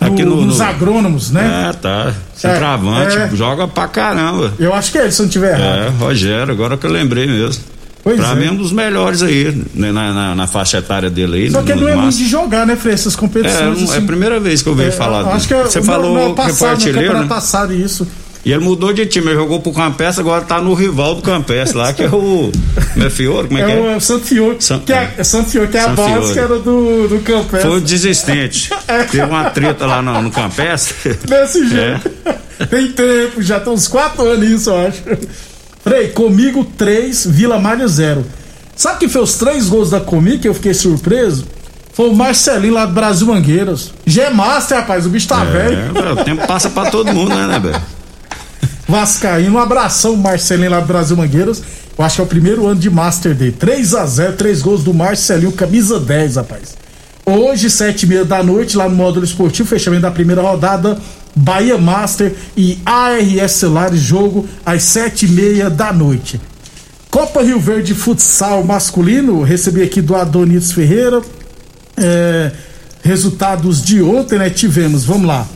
no, 0.00 0.06
Aqui 0.08 0.24
no, 0.24 0.44
nos 0.44 0.58
no... 0.58 0.64
agrônomos, 0.64 1.30
né? 1.30 1.68
É, 1.68 1.72
tá. 1.72 2.12
Centroavante, 2.34 3.16
é, 3.16 3.22
é. 3.22 3.30
joga 3.32 3.68
pra 3.68 3.86
caramba. 3.86 4.52
Eu 4.58 4.74
acho 4.74 4.90
que 4.90 4.98
é 4.98 5.02
ele, 5.02 5.12
se 5.12 5.22
não 5.22 5.28
tiver 5.28 5.56
errado. 5.56 5.86
É, 5.86 5.88
Rogério, 5.90 6.52
agora 6.52 6.76
que 6.76 6.84
eu 6.84 6.90
lembrei 6.90 7.28
mesmo. 7.28 7.62
Pois 8.02 8.16
pra 8.16 8.30
é. 8.30 8.34
mim 8.34 8.46
é 8.46 8.50
um 8.50 8.56
dos 8.56 8.72
melhores 8.72 9.22
aí, 9.22 9.56
né, 9.72 9.92
na, 9.92 10.12
na, 10.12 10.34
na, 10.34 10.46
faixa 10.48 10.78
etária 10.78 11.10
dele 11.10 11.36
aí. 11.36 11.50
Só 11.52 11.62
que 11.62 11.70
ele 11.70 11.82
não 11.82 11.88
é 11.88 11.94
muito 11.94 12.16
de 12.16 12.26
jogar, 12.26 12.66
né, 12.66 12.74
Frei, 12.74 12.94
essas 12.94 13.14
competições. 13.14 13.78
É, 13.78 13.84
assim. 13.84 13.94
é 13.94 13.98
a 13.98 14.02
primeira 14.02 14.40
vez 14.40 14.62
que 14.62 14.68
eu 14.68 14.74
vejo 14.74 14.88
é, 14.88 14.92
falar 14.92 15.32
Acho 15.32 15.46
que 15.46 15.54
é, 15.54 15.62
Você 15.62 15.80
falou 15.80 16.18
no, 16.18 16.28
no 16.30 16.34
passado, 16.34 16.82
que 16.82 16.88
é 16.88 17.12
né? 17.12 17.26
passado 17.28 17.72
isso. 17.72 18.08
E 18.44 18.52
ele 18.52 18.64
mudou 18.64 18.92
de 18.92 19.04
time, 19.04 19.28
ele 19.28 19.36
jogou 19.36 19.60
pro 19.60 19.72
Campestre, 19.72 20.22
agora 20.22 20.42
tá 20.42 20.60
no 20.60 20.72
rival 20.72 21.14
do 21.14 21.22
Campestre 21.22 21.76
lá, 21.76 21.92
que 21.92 22.02
é 22.02 22.08
o. 22.08 22.50
Meu 22.96 23.10
Fiore, 23.10 23.48
como 23.48 23.60
é, 23.60 23.64
que 23.64 23.70
é? 23.70 23.92
É 23.92 23.96
o 23.96 24.00
Santo 24.00 24.24
Fiore, 24.24 24.56
San, 24.60 24.78
que 24.78 24.92
é, 24.92 25.14
é 25.18 25.24
Santo 25.24 25.50
Fiore, 25.50 25.68
que 25.68 25.76
é 25.76 25.80
a 25.80 25.88
base 25.88 26.32
que 26.32 26.38
era 26.38 26.58
do, 26.58 27.06
do 27.08 27.20
Campestre. 27.22 27.70
Foi 27.70 27.80
desistente. 27.82 28.70
é. 28.88 29.04
Teve 29.04 29.24
uma 29.24 29.50
treta 29.50 29.84
lá 29.84 30.00
no, 30.00 30.22
no 30.22 30.30
Campestre. 30.30 31.14
Desse 31.26 31.68
jeito. 31.68 32.10
É. 32.58 32.66
Tem 32.66 32.90
tempo, 32.92 33.42
já 33.42 33.60
tem 33.60 33.72
uns 33.72 33.86
quatro 33.86 34.24
anos 34.24 34.48
isso, 34.48 34.70
eu 34.70 34.86
acho. 34.86 35.02
Frei, 35.82 36.08
comigo 36.08 36.64
três, 36.76 37.26
Vila 37.26 37.58
Malha 37.58 37.88
zero. 37.88 38.24
Sabe 38.74 39.00
quem 39.00 39.08
fez 39.08 39.24
os 39.24 39.34
três 39.34 39.68
gols 39.68 39.90
da 39.90 40.00
Comi 40.00 40.38
que 40.38 40.48
eu 40.48 40.54
fiquei 40.54 40.72
surpreso? 40.72 41.46
Foi 41.92 42.08
o 42.08 42.14
Marcelinho 42.14 42.72
lá 42.72 42.86
do 42.86 42.94
Brasil 42.94 43.26
Mangueiras. 43.26 43.92
G 44.06 44.30
Master, 44.30 44.78
rapaz, 44.78 45.04
o 45.04 45.10
bicho 45.10 45.28
tá 45.28 45.42
é, 45.42 45.46
velho. 45.46 46.12
O 46.12 46.24
tempo 46.24 46.46
passa 46.46 46.70
pra 46.70 46.90
todo 46.90 47.12
mundo, 47.12 47.34
né, 47.34 47.46
né, 47.46 47.58
velho? 47.58 47.82
Vascaíno, 48.90 49.56
um 49.56 49.58
abração, 49.58 50.16
Marcelinho 50.16 50.70
lá 50.70 50.80
do 50.80 50.86
Brasil 50.86 51.16
Mangueiras. 51.16 51.62
Eu 51.96 52.04
acho 52.04 52.16
que 52.16 52.20
é 52.20 52.24
o 52.24 52.26
primeiro 52.26 52.66
ano 52.66 52.80
de 52.80 52.90
Master 52.90 53.34
dele. 53.34 53.52
3 53.52 53.94
a 53.94 54.04
0 54.04 54.36
três 54.36 54.60
gols 54.60 54.82
do 54.82 54.92
Marcelinho, 54.92 55.52
camisa 55.52 56.00
10, 56.00 56.36
rapaz. 56.36 56.80
Hoje, 57.24 57.70
sete 57.70 58.04
e 58.04 58.08
meia 58.08 58.24
da 58.24 58.42
noite, 58.42 58.76
lá 58.76 58.88
no 58.88 58.96
módulo 58.96 59.24
esportivo, 59.24 59.68
fechamento 59.68 60.02
da 60.02 60.10
primeira 60.10 60.42
rodada, 60.42 60.98
Bahia 61.36 61.78
Master 61.78 62.34
e 62.56 62.78
ARS 62.84 63.52
Celulares, 63.52 64.00
jogo 64.00 64.48
às 64.66 64.82
sete 64.82 65.26
e 65.26 65.28
meia 65.28 65.70
da 65.70 65.92
noite. 65.92 66.40
Copa 67.08 67.42
Rio 67.42 67.60
Verde 67.60 67.94
Futsal 67.94 68.64
Masculino, 68.64 69.42
recebi 69.42 69.82
aqui 69.82 70.00
do 70.00 70.16
Adonides 70.16 70.72
Ferreira. 70.72 71.20
É, 71.96 72.50
resultados 73.02 73.82
de 73.82 74.02
ontem, 74.02 74.38
né? 74.38 74.50
Tivemos, 74.50 75.04
vamos 75.04 75.28
lá. 75.28 75.46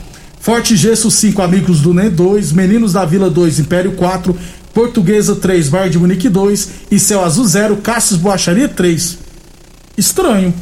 Forte 0.44 0.76
Gesso 0.76 1.10
5, 1.10 1.40
Amigos 1.40 1.80
do 1.80 1.94
NEM 1.94 2.10
2, 2.10 2.52
Meninos 2.52 2.92
da 2.92 3.06
Vila 3.06 3.30
2, 3.30 3.60
Império 3.60 3.92
4, 3.92 4.36
Portuguesa 4.74 5.34
3, 5.34 5.70
Bar 5.70 5.88
de 5.88 5.98
Munique 5.98 6.28
2 6.28 6.68
e 6.90 6.98
Céu 6.98 7.24
Azul 7.24 7.46
0, 7.46 7.78
Cassius 7.78 8.20
Boacharia 8.20 8.68
3. 8.68 9.16
Estranho. 9.96 10.52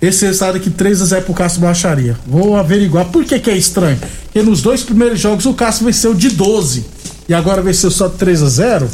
Esse 0.00 0.26
resultado 0.26 0.56
aqui 0.56 0.70
3 0.70 1.02
a 1.02 1.04
0 1.04 1.22
pro 1.22 1.34
Cássio 1.34 1.60
Boacharia. 1.60 2.18
Vou 2.26 2.56
averiguar 2.56 3.04
por 3.12 3.24
que 3.24 3.38
que 3.38 3.48
é 3.48 3.56
estranho. 3.56 3.96
Porque 4.24 4.42
nos 4.42 4.60
dois 4.60 4.82
primeiros 4.82 5.20
jogos 5.20 5.46
o 5.46 5.54
Cássio 5.54 5.86
venceu 5.86 6.14
de 6.14 6.30
12 6.30 6.84
e 7.28 7.32
agora 7.32 7.62
venceu 7.62 7.92
só 7.92 8.08
3 8.08 8.42
a 8.42 8.48
0 8.48 8.88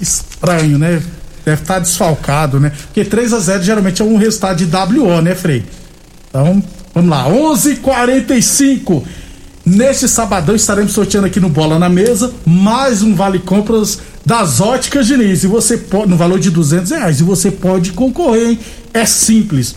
estranho, 0.00 0.78
né? 0.78 1.00
Deve 1.44 1.62
estar 1.62 1.74
tá 1.74 1.78
desfalcado, 1.78 2.58
né? 2.58 2.72
Porque 2.86 3.04
3 3.04 3.32
a 3.32 3.38
0 3.38 3.62
geralmente 3.62 4.02
é 4.02 4.04
um 4.04 4.16
resultado 4.16 4.66
de 4.66 4.98
WO, 4.98 5.20
né, 5.20 5.36
Frei? 5.36 5.64
Então, 6.28 6.60
vamos 6.92 7.08
lá. 7.08 7.28
11:45. 7.28 9.04
Neste 9.66 10.06
sabadão 10.06 10.54
estaremos 10.54 10.92
sorteando 10.92 11.26
aqui 11.26 11.40
no 11.40 11.48
Bola 11.48 11.78
na 11.78 11.88
Mesa 11.88 12.30
mais 12.44 13.02
um 13.02 13.14
vale 13.14 13.38
compras 13.38 13.98
das 14.24 14.60
Óticas 14.60 15.06
Diniz. 15.06 15.42
E 15.42 15.46
você 15.46 15.78
pode, 15.78 16.10
no 16.10 16.18
valor 16.18 16.38
de 16.38 16.50
200 16.50 16.90
reais. 16.90 17.20
E 17.20 17.22
você 17.22 17.50
pode 17.50 17.92
concorrer, 17.92 18.50
hein? 18.50 18.58
É 18.92 19.06
simples. 19.06 19.74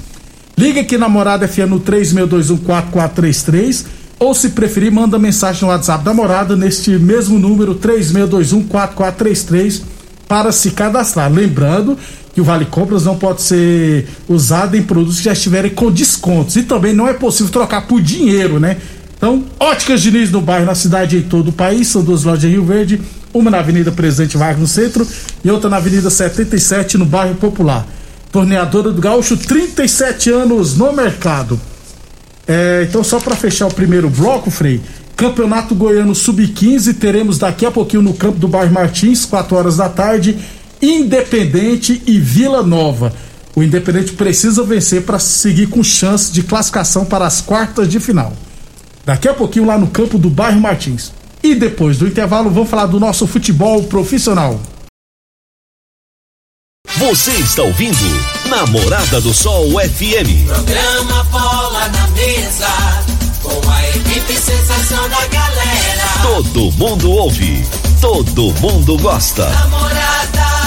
Liga 0.57 0.81
aqui 0.81 0.97
na 0.97 1.07
Morada 1.07 1.47
FM 1.47 1.69
no 1.69 1.79
36214433 1.79 3.85
ou 4.19 4.33
se 4.33 4.49
preferir, 4.49 4.91
manda 4.91 5.17
mensagem 5.17 5.61
no 5.61 5.69
WhatsApp 5.69 6.03
da 6.03 6.13
Morada 6.13 6.57
neste 6.57 6.89
mesmo 6.97 7.39
número 7.39 7.75
36214433 7.75 9.83
para 10.27 10.51
se 10.51 10.71
cadastrar. 10.71 11.31
Lembrando 11.31 11.97
que 12.33 12.41
o 12.41 12.43
Vale 12.43 12.65
Compras 12.65 13.05
não 13.05 13.17
pode 13.17 13.41
ser 13.41 14.05
usado 14.27 14.75
em 14.75 14.83
produtos 14.83 15.19
que 15.19 15.23
já 15.23 15.31
estiverem 15.33 15.71
com 15.71 15.89
descontos. 15.89 16.57
E 16.57 16.63
também 16.63 16.93
não 16.93 17.07
é 17.07 17.13
possível 17.13 17.49
trocar 17.51 17.87
por 17.87 18.01
dinheiro, 18.01 18.59
né? 18.59 18.75
Então, 19.17 19.43
Óticas 19.59 20.01
Diniz 20.01 20.31
no 20.31 20.41
bairro, 20.41 20.65
na 20.65 20.75
cidade 20.75 21.17
e 21.17 21.19
em 21.19 21.23
todo 21.23 21.49
o 21.49 21.51
país. 21.51 21.87
São 21.87 22.03
duas 22.03 22.23
lojas 22.23 22.43
em 22.43 22.49
Rio 22.49 22.63
Verde. 22.63 23.01
Uma 23.33 23.51
na 23.51 23.59
Avenida 23.59 23.91
Presidente 23.91 24.37
Vargas 24.37 24.59
no 24.59 24.67
centro 24.67 25.05
e 25.43 25.49
outra 25.49 25.69
na 25.69 25.77
Avenida 25.77 26.09
77 26.09 26.97
no 26.97 27.05
bairro 27.05 27.35
Popular. 27.35 27.85
Torneadora 28.31 28.91
do 28.91 29.01
Gaúcho, 29.01 29.35
37 29.35 30.29
anos 30.29 30.77
no 30.77 30.93
mercado. 30.93 31.59
É, 32.47 32.85
então, 32.87 33.03
só 33.03 33.19
para 33.19 33.35
fechar 33.35 33.67
o 33.67 33.73
primeiro 33.73 34.09
bloco, 34.09 34.49
Frei, 34.49 34.81
Campeonato 35.15 35.75
Goiano 35.75 36.13
Sub-15, 36.13 36.95
teremos 36.97 37.37
daqui 37.37 37.65
a 37.65 37.71
pouquinho 37.71 38.03
no 38.03 38.13
campo 38.13 38.37
do 38.37 38.47
bairro 38.47 38.71
Martins, 38.71 39.25
4 39.25 39.55
horas 39.55 39.77
da 39.77 39.89
tarde, 39.89 40.37
Independente 40.81 42.01
e 42.05 42.19
Vila 42.19 42.63
Nova. 42.63 43.11
O 43.55 43.63
Independente 43.63 44.13
precisa 44.13 44.63
vencer 44.63 45.01
para 45.01 45.17
seguir 45.17 45.67
com 45.67 45.83
chance 45.83 46.31
de 46.31 46.43
classificação 46.43 47.03
para 47.03 47.25
as 47.25 47.41
quartas 47.41 47.89
de 47.89 47.99
final. 47.99 48.33
Daqui 49.07 49.29
a 49.29 49.33
pouquinho 49.33 49.65
lá 49.65 49.77
no 49.77 49.87
campo 49.87 50.17
do 50.17 50.29
bairro 50.29 50.59
Martins. 50.59 51.13
E 51.41 51.55
depois 51.55 51.97
do 51.97 52.05
intervalo, 52.05 52.49
vamos 52.49 52.69
falar 52.69 52.87
do 52.87 52.99
nosso 52.99 53.25
futebol 53.25 53.81
profissional. 53.83 54.59
Você 56.97 57.31
está 57.31 57.63
ouvindo 57.63 57.97
Namorada 58.49 59.21
do 59.21 59.33
Sol 59.33 59.69
FM. 59.79 60.45
Programa 60.45 61.23
Bola 61.23 61.87
na 61.87 62.07
Mesa 62.07 62.67
com 63.41 63.69
a 63.69 63.89
equipe 63.91 64.33
sensação 64.33 65.07
da 65.07 65.25
galera. 65.27 66.07
Todo 66.23 66.71
mundo 66.73 67.09
ouve, 67.09 67.65
todo 68.01 68.53
mundo 68.59 68.97
gosta. 68.97 69.49
Namorada 69.51 70.66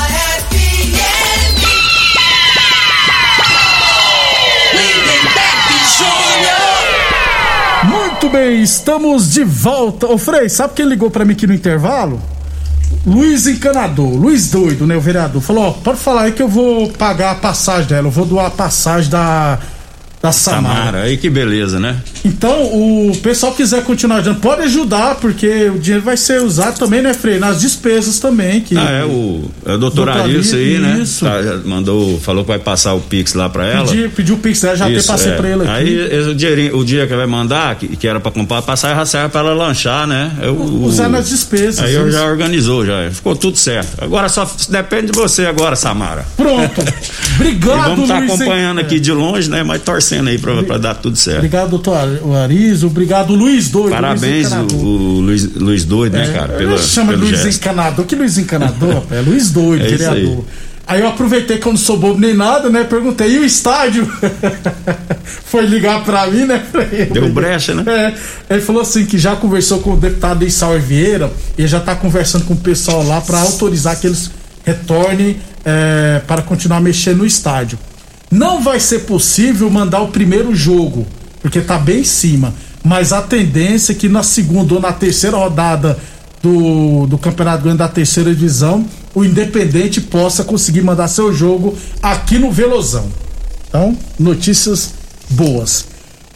Muito 8.23 8.37
bem, 8.37 8.61
estamos 8.62 9.33
de 9.33 9.43
volta. 9.43 10.07
Ô 10.07 10.19
Frei, 10.19 10.47
sabe 10.50 10.75
quem 10.75 10.85
ligou 10.85 11.11
para 11.11 11.25
mim 11.25 11.33
aqui 11.33 11.47
no 11.47 11.55
intervalo? 11.55 12.21
Luiz 13.07 13.47
Encanador, 13.47 14.15
Luiz 14.15 14.50
Doido, 14.50 14.87
né, 14.87 14.95
o 14.95 15.00
vereador, 15.00 15.41
falou, 15.41 15.69
ó, 15.69 15.71
pode 15.71 16.00
falar 16.00 16.25
aí 16.25 16.33
que 16.33 16.43
eu 16.43 16.49
vou 16.49 16.91
pagar 16.91 17.31
a 17.31 17.35
passagem 17.37 17.89
dela, 17.89 18.09
eu 18.09 18.11
vou 18.11 18.27
doar 18.27 18.49
a 18.49 18.50
passagem 18.50 19.09
da 19.09 19.59
da 20.21 20.33
Samara. 20.33 20.75
Samara. 20.75 21.03
Aí 21.05 21.17
que 21.17 21.31
beleza, 21.31 21.81
né? 21.81 21.97
Então, 22.25 22.62
o 22.65 23.17
pessoal 23.23 23.53
quiser 23.53 23.83
continuar 23.85 24.17
ajudando, 24.17 24.41
pode 24.41 24.62
ajudar, 24.62 25.15
porque 25.17 25.71
o 25.71 25.79
dinheiro 25.79 26.05
vai 26.05 26.17
ser 26.17 26.43
usado 26.43 26.79
também, 26.79 27.00
né, 27.00 27.15
Frei? 27.15 27.39
Nas 27.39 27.61
despesas 27.61 28.19
também. 28.19 28.61
Que, 28.61 28.77
ah, 28.77 28.91
é 28.91 29.05
o, 29.05 29.45
é 29.65 29.73
o 29.75 29.79
doutor 29.79 30.09
Arilson 30.09 30.57
aí, 30.57 30.79
né? 30.79 31.00
Isso. 31.03 31.25
Tá, 31.25 31.41
mandou, 31.65 32.19
falou 32.21 32.45
que 32.45 32.49
vai 32.49 32.59
passar 32.59 32.95
o 32.95 33.00
Pix 33.00 33.35
lá 33.35 33.49
pra 33.49 33.67
ela. 33.67 33.87
Pedi, 33.87 34.09
pediu 34.09 34.35
o 34.35 34.39
Pix? 34.39 34.61
Já 34.61 34.75
isso, 34.75 34.85
até 34.85 35.03
passei 35.03 35.33
é. 35.33 35.37
pra 35.37 35.49
ele 35.49 35.62
aqui. 35.62 35.71
Aí 35.71 36.31
o, 36.31 36.35
dinheirinho, 36.35 36.77
o 36.77 36.85
dia 36.85 37.07
que 37.07 37.15
vai 37.15 37.27
mandar, 37.27 37.75
que, 37.77 37.89
que 37.97 38.07
era 38.07 38.21
pra 38.21 38.31
comprar 38.31 38.62
passar, 38.62 38.95
já 38.95 39.07
serve 39.07 39.29
pra 39.31 39.41
ela 39.41 39.55
lanchar, 39.55 40.07
né? 40.07 40.33
Eu, 40.43 40.61
Usar 40.61 41.07
o, 41.07 41.11
nas 41.11 41.29
despesas. 41.29 41.85
Aí 41.85 41.95
eu 41.95 42.11
já 42.11 42.25
organizou, 42.25 42.85
já. 42.85 43.11
Ficou 43.11 43.35
tudo 43.35 43.57
certo. 43.57 44.03
Agora 44.03 44.29
só 44.29 44.49
depende 44.69 45.12
de 45.12 45.19
você 45.19 45.47
agora, 45.47 45.75
Samara. 45.75 46.27
Pronto. 46.37 46.81
Obrigado, 47.37 47.79
e 47.79 47.91
Vamos 47.91 48.03
estar 48.03 48.19
tá 48.19 48.25
acompanhando 48.25 48.81
aqui 48.81 49.00
de 49.00 49.12
longe, 49.12 49.49
né? 49.49 49.62
Mas 49.62 49.83
torcendo 49.83 50.29
aí 50.29 50.39
pra, 50.39 50.62
pra 50.62 50.79
dar 50.79 50.95
tudo 50.95 51.17
certo. 51.17 51.39
Obrigado, 51.39 51.71
doutor 51.71 52.10
Arizo. 52.35 52.87
Obrigado, 52.87 53.35
Luiz 53.35 53.69
Doido. 53.69 53.90
Parabéns, 53.90 54.50
Luiz 54.50 54.73
o, 54.73 54.76
o 54.76 55.21
Luiz, 55.21 55.55
Luiz 55.55 55.85
Doido, 55.85 56.14
né, 56.14 56.25
é, 56.25 56.26
né, 56.29 56.33
cara? 56.33 56.52
Pela, 56.55 56.79
chama 56.79 57.12
Luiz 57.12 57.40
gesto. 57.40 57.57
Encanador. 57.59 58.07
Que 58.07 58.17
Luiz 58.17 58.38
Encanador? 58.38 59.02
é 59.11 59.21
Luiz 59.21 59.50
Doido, 59.50 59.85
é 59.85 59.88
vereador. 59.88 60.45
Aí 60.87 61.02
eu 61.02 61.09
aproveitei 61.09 61.59
que 61.59 61.67
eu 61.67 61.73
não 61.73 61.79
sou 61.79 61.97
bobo 61.97 62.19
nem 62.19 62.35
nada, 62.35 62.69
né? 62.69 62.83
Perguntei, 62.83 63.37
e 63.37 63.38
o 63.38 63.45
estádio? 63.45 64.11
Foi 65.47 65.64
ligar 65.64 66.02
pra 66.02 66.26
mim, 66.26 66.47
né? 66.47 66.64
Deu 67.12 67.29
brecha, 67.29 67.75
né? 67.75 67.85
É. 68.49 68.55
Ele 68.55 68.61
falou 68.61 68.83
assim 68.83 69.07
que 69.07 69.17
já 69.17 69.37
conversou 69.37 69.79
com 69.79 69.93
o 69.93 69.97
deputado 69.97 70.45
Issaur 70.45 70.81
Vieira 70.81 71.31
e 71.57 71.64
já 71.64 71.79
tá 71.79 71.95
conversando 71.95 72.45
com 72.45 72.55
o 72.55 72.57
pessoal 72.57 73.07
lá 73.07 73.21
para 73.21 73.38
autorizar 73.38 74.00
que 74.00 74.09
eles 74.09 74.33
retornem 74.64 75.37
é, 75.64 76.23
para 76.26 76.43
continuar 76.43 76.81
mexendo 76.81 77.19
no 77.19 77.26
estádio. 77.26 77.79
Não 78.29 78.61
vai 78.61 78.81
ser 78.81 79.00
possível 79.00 79.71
mandar 79.71 80.00
o 80.00 80.09
primeiro 80.09 80.55
jogo, 80.55 81.07
porque 81.41 81.61
tá 81.61 81.79
bem 81.79 82.01
em 82.01 82.05
cima. 82.05 82.55
Mas 82.83 83.13
a 83.13 83.21
tendência 83.21 83.93
é 83.93 83.95
que 83.95 84.09
na 84.09 84.23
segunda 84.23 84.75
ou 84.75 84.81
na 84.81 84.93
terceira 84.93 85.37
rodada 85.37 85.99
do, 86.43 87.07
do 87.07 87.19
Campeonato 87.19 87.63
Grande 87.63 87.79
da 87.79 87.89
terceira 87.89 88.35
divisão, 88.35 88.87
o 89.15 89.25
Independente 89.25 90.00
possa 90.00 90.45
conseguir 90.45 90.83
mandar 90.83 91.09
seu 91.09 91.33
jogo 91.33 91.76
aqui 92.03 92.39
no 92.39 92.50
Velozão. 92.50 93.09
Então, 93.69 93.97
notícias 94.19 94.95
boas. 95.29 95.87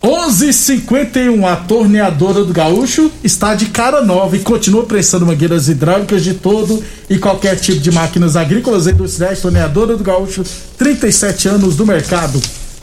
11:51 0.03 1.47
a 1.47 1.57
torneadora 1.57 2.45
do 2.45 2.53
Gaúcho 2.53 3.11
está 3.23 3.55
de 3.55 3.67
cara 3.67 4.05
nova 4.05 4.37
e 4.37 4.41
continua 4.41 4.85
prestando 4.85 5.25
mangueiras 5.25 5.67
hidráulicas 5.67 6.23
de 6.23 6.35
todo 6.35 6.85
e 7.09 7.17
qualquer 7.17 7.57
tipo 7.57 7.81
de 7.81 7.91
máquinas 7.91 8.37
agrícolas 8.37 8.87
e 8.87 8.91
industriais. 8.91 9.41
Torneadora 9.41 9.97
do 9.97 10.05
Gaúcho, 10.05 10.45
37 10.77 11.49
anos 11.49 11.75
do 11.75 11.87
mercado. 11.87 12.39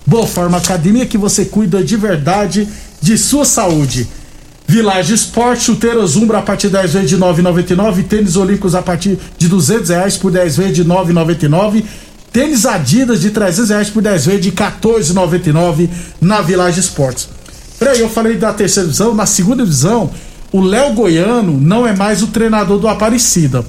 Boa 0.06 0.28
Forma 0.28 0.58
Academia 0.58 1.06
que 1.06 1.18
você 1.18 1.46
cuida 1.46 1.84
de 1.84 1.96
verdade 1.96 2.68
de 3.02 3.18
sua 3.18 3.46
saúde. 3.46 4.08
Village 4.68 5.14
Esporte, 5.14 5.64
chuteiras 5.64 6.16
Umbra 6.16 6.40
a 6.40 6.42
partir 6.42 6.68
de 6.68 6.74
10 6.74 6.94
vezes 6.94 7.10
de 7.10 7.18
9,99, 7.18 8.08
tênis 8.08 8.36
olímpicos 8.36 8.74
a 8.74 8.82
partir 8.82 9.20
de 9.38 9.48
200 9.48 9.90
reais 9.90 10.18
por 10.18 10.32
10 10.32 10.58
vezes 10.58 10.76
de 10.76 10.86
9,99 10.86 11.84
Tênis 12.32 12.66
Adidas 12.66 13.20
de 13.20 13.30
300 13.30 13.70
reais 13.70 13.90
por 13.90 14.02
10 14.02 14.26
vezes 14.26 14.42
de 14.42 14.52
14,99 14.54 15.90
na 16.22 16.42
Village 16.42 16.80
Esportes. 16.80 17.28
Peraí, 17.78 18.00
eu 18.00 18.10
falei 18.10 18.38
da 18.38 18.54
terceira 18.54 18.88
divisão, 18.88 19.14
na 19.14 19.26
segunda 19.26 19.64
divisão, 19.64 20.10
o 20.52 20.62
Léo 20.62 20.94
Goiano 20.94 21.60
não 21.60 21.86
é 21.86 21.94
mais 21.94 22.24
o 22.24 22.28
treinador 22.28 22.80
do 22.80 22.88
Aparecida. 22.88 23.66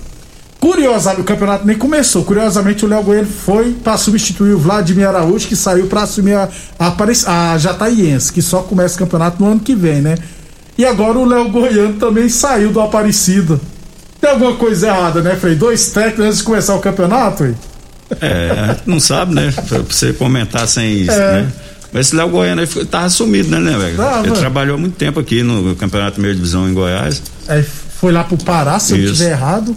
Curiosamente, 0.63 1.23
o 1.23 1.25
campeonato 1.25 1.67
nem 1.67 1.77
começou. 1.77 2.23
Curiosamente, 2.25 2.85
o 2.85 2.89
Léo 2.89 3.03
Goiano 3.03 3.27
foi 3.27 3.73
para 3.73 3.97
substituir 3.97 4.53
o 4.53 4.59
Vladimir 4.61 5.09
Araújo, 5.09 5.49
que 5.49 5.57
saiu 5.57 5.89
para 5.89 6.03
assumir 6.03 6.35
a, 6.35 6.49
a, 6.79 7.53
a 7.53 7.59
Jataiense, 7.59 8.33
que 8.33 8.41
só 8.41 8.63
começa 8.63 8.95
o 8.95 8.99
campeonato 9.01 9.43
no 9.43 9.51
ano 9.51 9.59
que 9.59 9.75
vem, 9.75 10.01
né? 10.01 10.17
E 10.79 10.87
agora 10.87 11.19
o 11.19 11.25
Léo 11.25 11.49
Goiano 11.49 11.95
também 11.95 12.29
saiu 12.29 12.71
do 12.71 12.81
Aparecida. 12.81 13.61
Tem 14.21 14.31
alguma 14.31 14.55
coisa 14.55 14.87
errada, 14.87 15.21
né, 15.21 15.35
Frei? 15.35 15.57
Dois 15.57 15.89
técnicos 15.89 16.27
antes 16.27 16.39
de 16.39 16.45
começar 16.45 16.77
o 16.77 16.79
campeonato, 16.79 17.45
hein? 17.45 17.57
É, 18.21 18.77
não 18.87 19.01
sabe, 19.01 19.35
né? 19.35 19.53
Pra 19.69 19.81
você 19.81 20.13
comentar 20.13 20.69
sem 20.69 21.01
isso, 21.01 21.11
é. 21.11 21.43
né? 21.43 21.53
Mas 21.93 22.07
esse 22.07 22.15
Léo 22.15 22.29
Goiano 22.29 22.61
aí 22.61 22.87
tava 22.87 23.09
sumido, 23.09 23.51
né, 23.51 23.59
né, 23.59 23.77
velho? 23.77 23.97
Ele 24.25 24.37
trabalhou 24.37 24.79
muito 24.79 24.95
tempo 24.95 25.19
aqui 25.19 25.43
no 25.43 25.75
Campeonato 25.75 26.13
Primeira 26.13 26.37
Divisão 26.37 26.69
em 26.69 26.73
Goiás. 26.73 27.21
Aí 27.49 27.65
foi 27.65 28.13
lá 28.13 28.23
pro 28.23 28.37
Pará, 28.37 28.79
se 28.79 28.95
isso. 28.95 29.07
eu 29.07 29.13
estiver 29.13 29.33
errado. 29.33 29.77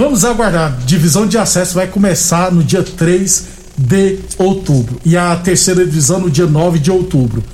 Vamos 0.00 0.24
aguardar. 0.24 0.78
Divisão 0.86 1.26
de 1.26 1.36
acesso 1.36 1.74
vai 1.74 1.86
começar 1.86 2.50
no 2.50 2.64
dia 2.64 2.82
3 2.82 3.48
de 3.76 4.18
outubro. 4.38 4.98
E 5.04 5.14
a 5.14 5.36
terceira 5.36 5.84
divisão 5.84 6.20
no 6.20 6.30
dia 6.30 6.46
9 6.46 6.78
de 6.78 6.90
outubro. 6.90 7.44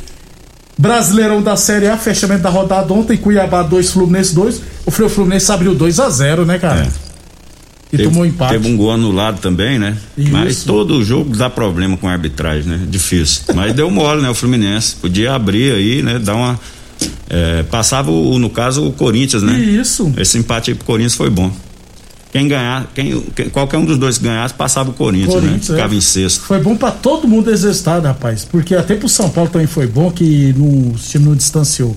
Brasileirão 0.78 1.42
da 1.42 1.56
Série 1.56 1.88
A, 1.88 1.96
fechamento 1.96 2.42
da 2.42 2.48
rodada 2.48 2.92
ontem, 2.92 3.16
Cuiabá 3.16 3.64
2, 3.64 3.90
Fluminense 3.90 4.32
2. 4.32 4.62
O 4.86 4.92
Fluminense 4.92 5.50
abriu 5.50 5.74
2 5.74 5.98
a 5.98 6.08
0 6.08 6.46
né, 6.46 6.56
cara? 6.56 6.82
É. 6.82 6.88
E 7.92 7.96
teve, 7.96 8.04
tomou 8.04 8.24
empate. 8.24 8.52
Teve 8.52 8.68
um 8.68 8.76
gol 8.76 8.92
anulado 8.92 9.40
também, 9.40 9.76
né? 9.76 9.96
Isso. 10.16 10.30
Mas 10.30 10.62
todo 10.62 11.04
jogo 11.04 11.36
dá 11.36 11.50
problema 11.50 11.96
com 11.96 12.08
a 12.08 12.12
arbitragem, 12.12 12.68
né? 12.70 12.86
Difícil. 12.88 13.42
Mas 13.56 13.74
deu 13.74 13.90
mole, 13.90 14.22
né? 14.22 14.30
O 14.30 14.34
Fluminense. 14.34 14.94
Podia 14.94 15.34
abrir 15.34 15.72
aí, 15.72 16.00
né? 16.00 16.20
Dar 16.20 16.36
uma. 16.36 16.60
É, 17.28 17.64
passava, 17.64 18.12
o, 18.12 18.38
no 18.38 18.48
caso, 18.48 18.86
o 18.86 18.92
Corinthians, 18.92 19.42
né? 19.42 19.58
Isso. 19.58 20.12
Esse 20.16 20.38
empate 20.38 20.70
aí 20.70 20.76
pro 20.76 20.86
Corinthians 20.86 21.16
foi 21.16 21.28
bom. 21.28 21.50
Quem 22.32 22.48
ganhar, 22.48 22.90
quem, 22.94 23.20
quem, 23.34 23.48
qualquer 23.48 23.78
um 23.78 23.84
dos 23.84 23.96
dois 23.96 24.18
que 24.18 24.24
ganhasse, 24.24 24.52
passava 24.52 24.90
o 24.90 24.92
Corinthians, 24.92 25.34
né? 25.34 25.40
Corinthians 25.40 25.68
né? 25.68 25.76
Ficava 25.76 25.94
é. 25.94 25.96
em 25.96 26.00
sexto. 26.00 26.40
Foi 26.40 26.60
bom 26.60 26.76
para 26.76 26.90
todo 26.90 27.26
mundo 27.26 27.50
exercitado, 27.50 28.06
rapaz. 28.06 28.44
Porque 28.44 28.74
até 28.74 28.94
pro 28.94 29.08
São 29.08 29.30
Paulo 29.30 29.48
também 29.50 29.66
foi 29.66 29.86
bom 29.86 30.10
que 30.10 30.52
no, 30.56 30.92
o 30.92 30.94
time 30.96 31.24
não 31.24 31.34
distanciou. 31.34 31.96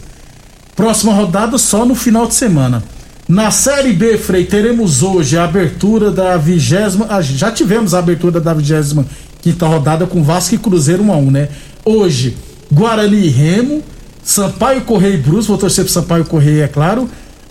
Próxima 0.76 1.14
rodada 1.14 1.58
só 1.58 1.86
no 1.86 1.96
final 1.96 2.26
de 2.26 2.36
semana. 2.36 2.84
Na 3.28 3.52
Série 3.52 3.94
B, 3.94 4.18
Frei, 4.18 4.46
teremos 4.46 5.04
hoje 5.04 5.38
a 5.38 5.44
abertura 5.44 6.10
da 6.10 6.38
vigésima. 6.38 7.06
Ah, 7.10 7.22
já 7.22 7.52
tivemos 7.52 7.94
a 7.94 8.00
abertura 8.00 8.40
da 8.40 8.54
vigésima 8.54 9.06
quinta 9.42 9.68
rodada 9.68 10.06
com 10.06 10.24
Vasco 10.24 10.56
e 10.56 10.58
Cruzeiro 10.58 11.04
1 11.04 11.14
a 11.14 11.18
1 11.18 11.32
né? 11.32 11.50
Hoje, 11.86 12.36
Guarani 12.72 13.26
e 13.26 13.30
Remo, 13.30 13.84
Sampaio 14.24 14.82
Correia 14.82 15.14
e 15.14 15.18
Brus, 15.18 15.48
vou 15.48 15.58
torcer 15.58 15.84
pro 15.84 15.94
Sampaio 15.94 16.26
Correia, 16.26 16.64
é 16.64 16.68
claro. 16.68 17.10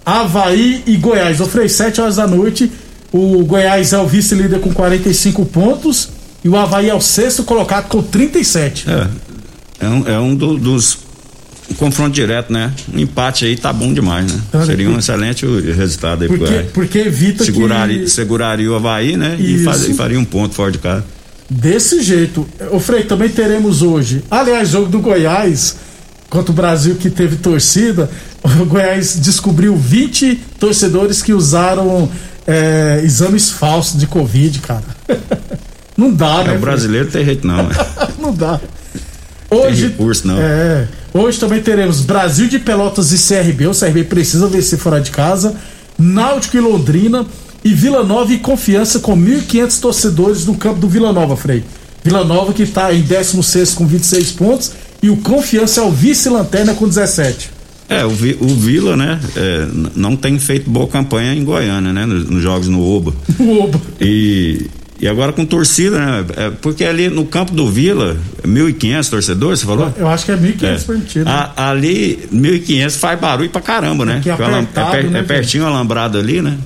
Havaí 0.08 0.82
e 0.86 0.96
Goiás. 0.96 1.38
O 1.38 1.46
Frei, 1.46 1.68
7 1.68 2.00
horas 2.00 2.16
da 2.16 2.26
noite. 2.26 2.72
O 3.12 3.44
Goiás 3.44 3.92
é 3.92 3.98
o 3.98 4.06
vice-líder 4.06 4.58
com 4.60 4.72
45 4.72 5.44
pontos. 5.44 6.08
E 6.42 6.48
o 6.48 6.56
Havaí 6.56 6.88
é 6.88 6.94
o 6.94 7.00
sexto 7.00 7.44
colocado 7.44 7.88
com 7.88 8.02
37. 8.02 8.86
É, 8.88 9.06
é 9.80 9.88
um, 9.88 10.08
é 10.08 10.18
um 10.18 10.34
do, 10.34 10.56
dos 10.56 10.98
um 11.70 11.74
confronto 11.74 12.12
direto, 12.12 12.50
né? 12.50 12.72
Um 12.94 12.98
empate 12.98 13.44
aí 13.44 13.54
tá 13.54 13.70
bom 13.70 13.92
demais, 13.92 14.32
né? 14.32 14.40
Então, 14.48 14.64
Seria 14.64 14.88
um 14.88 14.98
excelente 14.98 15.44
resultado 15.44 16.22
aí 16.22 16.28
porque, 16.28 16.44
pro 16.44 16.54
Goiás. 16.54 16.72
Porque 16.72 16.98
evita 17.00 17.44
seguraria, 17.44 17.98
que... 17.98 18.08
Seguraria 18.08 18.70
o 18.70 18.74
Havaí, 18.74 19.14
né? 19.16 19.36
E, 19.38 19.62
faz, 19.62 19.86
e, 19.86 19.92
faria 19.92 20.18
um 20.18 20.24
ponto 20.24 20.54
fora 20.54 20.72
de 20.72 20.78
casa. 20.78 21.04
Desse 21.50 22.02
jeito. 22.02 22.48
O 22.70 22.80
Frei, 22.80 23.04
também 23.04 23.28
teremos 23.28 23.82
hoje. 23.82 24.24
Aliás, 24.30 24.70
jogo 24.70 24.88
do 24.88 25.00
Goiás 25.00 25.76
contra 26.28 26.52
o 26.52 26.54
Brasil 26.54 26.96
que 26.96 27.10
teve 27.10 27.36
torcida. 27.36 28.10
O 28.42 28.64
Goiás 28.64 29.18
descobriu 29.18 29.76
20 29.76 30.36
torcedores 30.58 31.22
que 31.22 31.32
usaram 31.32 32.10
é, 32.46 33.00
exames 33.04 33.50
falsos 33.50 33.98
de 33.98 34.06
Covid, 34.06 34.58
cara. 34.60 34.84
Não 35.96 36.12
dá, 36.14 36.42
é, 36.42 36.44
né? 36.44 36.56
O 36.56 36.60
brasileiro 36.60 37.10
tem 37.10 37.24
jeito 37.24 37.44
não, 37.44 37.64
né? 37.64 37.74
não 38.20 38.32
dá. 38.32 38.60
Hoje, 39.50 39.80
tem 39.80 39.90
recurso, 39.90 40.28
não. 40.28 40.38
É. 40.38 40.86
Hoje 41.12 41.40
também 41.40 41.60
teremos 41.60 42.02
Brasil 42.02 42.46
de 42.46 42.60
Pelotas 42.60 43.10
e 43.10 43.18
CRB. 43.18 43.66
O 43.66 43.74
CRB 43.74 44.04
precisa 44.04 44.46
vencer 44.46 44.78
fora 44.78 45.00
de 45.00 45.10
casa. 45.10 45.56
Náutico 45.98 46.56
e 46.56 46.60
Londrina. 46.60 47.26
E 47.64 47.74
Vila 47.74 48.04
Nova 48.04 48.32
e 48.32 48.38
Confiança 48.38 49.00
com 49.00 49.16
1.500 49.16 49.80
torcedores 49.80 50.46
no 50.46 50.54
campo 50.54 50.78
do 50.78 50.88
Vila 50.88 51.12
Nova, 51.12 51.36
Frei. 51.36 51.64
Vila 52.04 52.24
Nova 52.24 52.52
que 52.52 52.62
está 52.62 52.94
em 52.94 53.00
16 53.00 53.74
com 53.74 53.84
26 53.84 54.30
pontos. 54.32 54.72
E 55.02 55.10
o 55.10 55.16
Confiança 55.18 55.80
é 55.80 55.84
o 55.84 55.90
vice-lanterna 55.90 56.74
com 56.74 56.88
17. 56.88 57.50
É, 57.88 58.04
o, 58.04 58.10
o 58.10 58.48
Vila, 58.48 58.96
né, 58.96 59.18
é, 59.34 59.66
não 59.94 60.14
tem 60.14 60.38
feito 60.38 60.68
boa 60.68 60.86
campanha 60.86 61.32
em 61.34 61.42
Goiânia, 61.42 61.92
né, 61.92 62.04
nos, 62.04 62.28
nos 62.28 62.42
jogos 62.42 62.68
no 62.68 62.82
Oba. 62.82 63.14
No 63.38 63.62
Oba. 63.62 63.80
E 64.00 64.68
e 65.00 65.06
agora 65.06 65.32
com 65.32 65.46
torcida, 65.46 65.96
né? 65.96 66.26
É, 66.36 66.50
porque 66.50 66.84
ali 66.84 67.08
no 67.08 67.24
campo 67.24 67.52
do 67.52 67.70
Vila, 67.70 68.16
1.500 68.42 69.08
torcedores, 69.08 69.60
você 69.60 69.66
falou? 69.66 69.94
Eu 69.96 70.08
acho 70.08 70.24
que 70.24 70.32
é 70.32 70.36
1.500 70.36 70.62
é. 70.62 70.78
permitido. 70.78 71.28
A, 71.28 71.70
ali, 71.70 72.28
1.500 72.34 72.98
faz 72.98 73.20
barulho 73.20 73.48
pra 73.48 73.60
caramba, 73.60 74.04
né? 74.04 74.20
É, 74.26 74.30
apertado, 74.30 74.96
é, 74.96 75.02
per, 75.02 75.10
né, 75.10 75.20
é 75.20 75.22
pertinho 75.22 75.62
o 75.62 75.66
alambrado 75.68 76.18
ali, 76.18 76.42
né? 76.42 76.58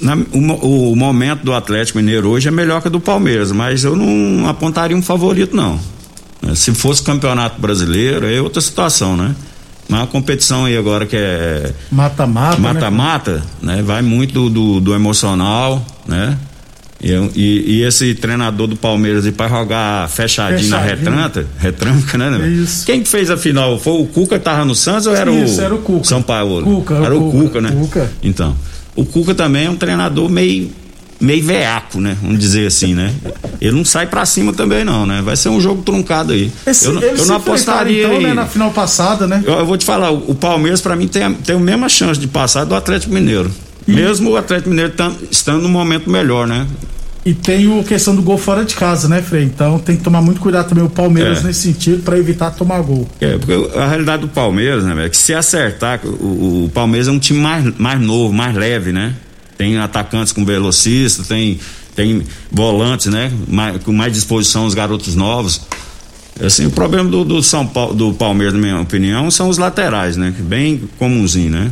Na- 0.00 0.14
o, 0.32 0.92
o 0.92 0.96
momento 0.96 1.42
do 1.42 1.52
Atlético 1.52 1.98
Mineiro 1.98 2.28
hoje 2.28 2.46
é 2.46 2.52
melhor 2.52 2.80
que 2.80 2.86
o 2.86 2.90
do 2.90 3.00
Palmeiras, 3.00 3.50
mas 3.50 3.82
eu 3.82 3.96
não 3.96 4.48
apontaria 4.48 4.96
um 4.96 5.02
favorito, 5.02 5.56
não. 5.56 5.80
Se 6.54 6.72
fosse 6.72 7.02
campeonato 7.02 7.60
brasileiro, 7.60 8.26
é 8.26 8.40
outra 8.40 8.60
situação, 8.62 9.16
né? 9.16 9.34
Mas 9.88 10.02
a 10.02 10.06
competição 10.06 10.64
aí 10.64 10.76
agora 10.76 11.04
que 11.06 11.16
é 11.16 11.72
Mata-mata. 11.90 12.56
né? 12.56 12.72
mata-mata, 12.72 13.42
né? 13.60 13.82
Vai 13.82 14.00
muito 14.02 14.32
do, 14.32 14.48
do, 14.50 14.80
do 14.80 14.94
emocional, 14.94 15.84
né? 16.06 16.36
E, 17.04 17.10
e- 17.34 17.64
e 17.78 17.82
esse 17.82 18.14
treinador 18.14 18.68
do 18.68 18.76
Palmeiras 18.76 19.26
e 19.26 19.32
para 19.32 19.48
jogar 19.48 20.08
fechadinho, 20.08 20.70
na 20.70 20.80
Fechadinho. 20.80 21.10
retranca, 21.10 21.46
retranca, 21.58 22.16
né? 22.16 22.30
né? 22.30 22.46
É 22.46 22.48
isso. 22.48 22.86
Quem 22.86 23.02
que 23.02 23.08
fez 23.08 23.28
a 23.28 23.36
final? 23.36 23.76
Foi 23.78 23.94
o 24.00 24.06
Cuca 24.06 24.38
que 24.38 24.44
tava 24.44 24.64
no 24.64 24.74
Santos 24.74 25.08
ou 25.08 25.14
era 25.16 25.30
Isso, 25.32 25.60
o 25.60 25.64
era 25.64 25.74
o 25.74 25.78
Cuca. 25.78 26.04
São 26.04 26.22
Paulo? 26.22 26.62
Cuca, 26.62 26.94
era 26.94 27.16
o 27.16 27.28
o 27.28 27.32
Cuca, 27.32 27.44
Cuca, 27.48 27.60
né? 27.60 27.70
Cuca. 27.72 28.10
Então, 28.22 28.56
o 28.94 29.04
Cuca 29.04 29.34
também 29.34 29.66
é 29.66 29.70
um 29.70 29.74
treinador 29.76 30.28
meio 30.30 30.70
meio 31.22 31.42
veaco, 31.44 32.00
né? 32.00 32.16
Vamos 32.20 32.38
dizer 32.38 32.66
assim, 32.66 32.94
né? 32.94 33.14
Ele 33.60 33.76
não 33.76 33.84
sai 33.84 34.06
pra 34.06 34.26
cima 34.26 34.52
também 34.52 34.84
não, 34.84 35.06
né? 35.06 35.22
Vai 35.22 35.36
ser 35.36 35.48
um 35.48 35.60
jogo 35.60 35.82
truncado 35.82 36.32
aí. 36.32 36.50
Esse, 36.66 36.86
eu 36.86 37.00
eu 37.00 37.26
não 37.26 37.36
apostaria 37.36 38.06
então, 38.08 38.20
né, 38.20 38.34
na 38.34 38.44
final 38.46 38.70
passada, 38.72 39.26
né? 39.26 39.42
Eu, 39.46 39.54
eu 39.54 39.66
vou 39.66 39.76
te 39.78 39.84
falar, 39.84 40.10
o, 40.10 40.32
o 40.32 40.34
Palmeiras 40.34 40.80
pra 40.80 40.96
mim 40.96 41.06
tem, 41.08 41.22
a- 41.22 41.30
tem 41.32 41.54
a 41.56 41.58
mesma 41.58 41.88
chance 41.88 42.18
de 42.20 42.26
passar 42.26 42.64
do 42.64 42.74
Atlético 42.74 43.12
Mineiro. 43.14 43.50
Mesmo 43.86 44.30
o 44.30 44.36
Atlético 44.36 44.70
Mineiro 44.70 44.92
tam- 44.92 45.14
estando 45.30 45.62
num 45.62 45.68
momento 45.68 46.10
melhor, 46.10 46.46
né? 46.46 46.66
E 47.24 47.32
tem 47.32 47.68
o 47.68 47.84
questão 47.84 48.16
do 48.16 48.20
gol 48.22 48.36
fora 48.36 48.64
de 48.64 48.74
casa, 48.74 49.06
né, 49.08 49.22
Frei? 49.22 49.44
Então 49.44 49.78
tem 49.78 49.96
que 49.96 50.02
tomar 50.02 50.20
muito 50.20 50.40
cuidado 50.40 50.68
também 50.70 50.82
o 50.84 50.90
Palmeiras 50.90 51.38
É. 51.38 51.42
nesse 51.46 51.60
sentido 51.60 52.02
pra 52.02 52.18
evitar 52.18 52.50
tomar 52.50 52.80
gol. 52.82 53.08
É, 53.20 53.38
porque 53.38 53.78
a 53.78 53.86
realidade 53.86 54.22
do 54.22 54.28
Palmeiras, 54.28 54.82
né, 54.82 54.92
velho, 54.92 55.06
é 55.06 55.08
que 55.08 55.16
se 55.16 55.32
acertar, 55.32 56.00
o, 56.04 56.64
o 56.64 56.70
Palmeiras 56.74 57.06
é 57.06 57.12
um 57.12 57.20
time 57.20 57.38
mais, 57.38 57.64
mais 57.78 58.00
novo, 58.00 58.34
mais 58.34 58.56
leve, 58.56 58.90
né? 58.90 59.14
Tem 59.56 59.78
atacantes 59.78 60.32
com 60.32 60.44
velocista, 60.44 61.22
tem, 61.24 61.58
tem 61.94 62.22
volantes, 62.50 63.06
né? 63.06 63.30
Mais- 63.48 63.82
com 63.82 63.92
mais 63.92 64.12
disposição 64.12 64.66
os 64.66 64.74
garotos 64.74 65.14
novos. 65.14 65.62
Assim, 66.40 66.66
o 66.66 66.70
problema 66.70 67.08
do, 67.10 67.24
do 67.24 67.42
São 67.42 67.66
Paulo, 67.66 67.94
do 67.94 68.12
Palmeiras, 68.14 68.54
na 68.54 68.60
minha 68.60 68.80
opinião, 68.80 69.30
são 69.30 69.48
os 69.48 69.58
laterais, 69.58 70.16
né? 70.16 70.34
Bem 70.38 70.82
comunzinho, 70.98 71.50
né? 71.50 71.70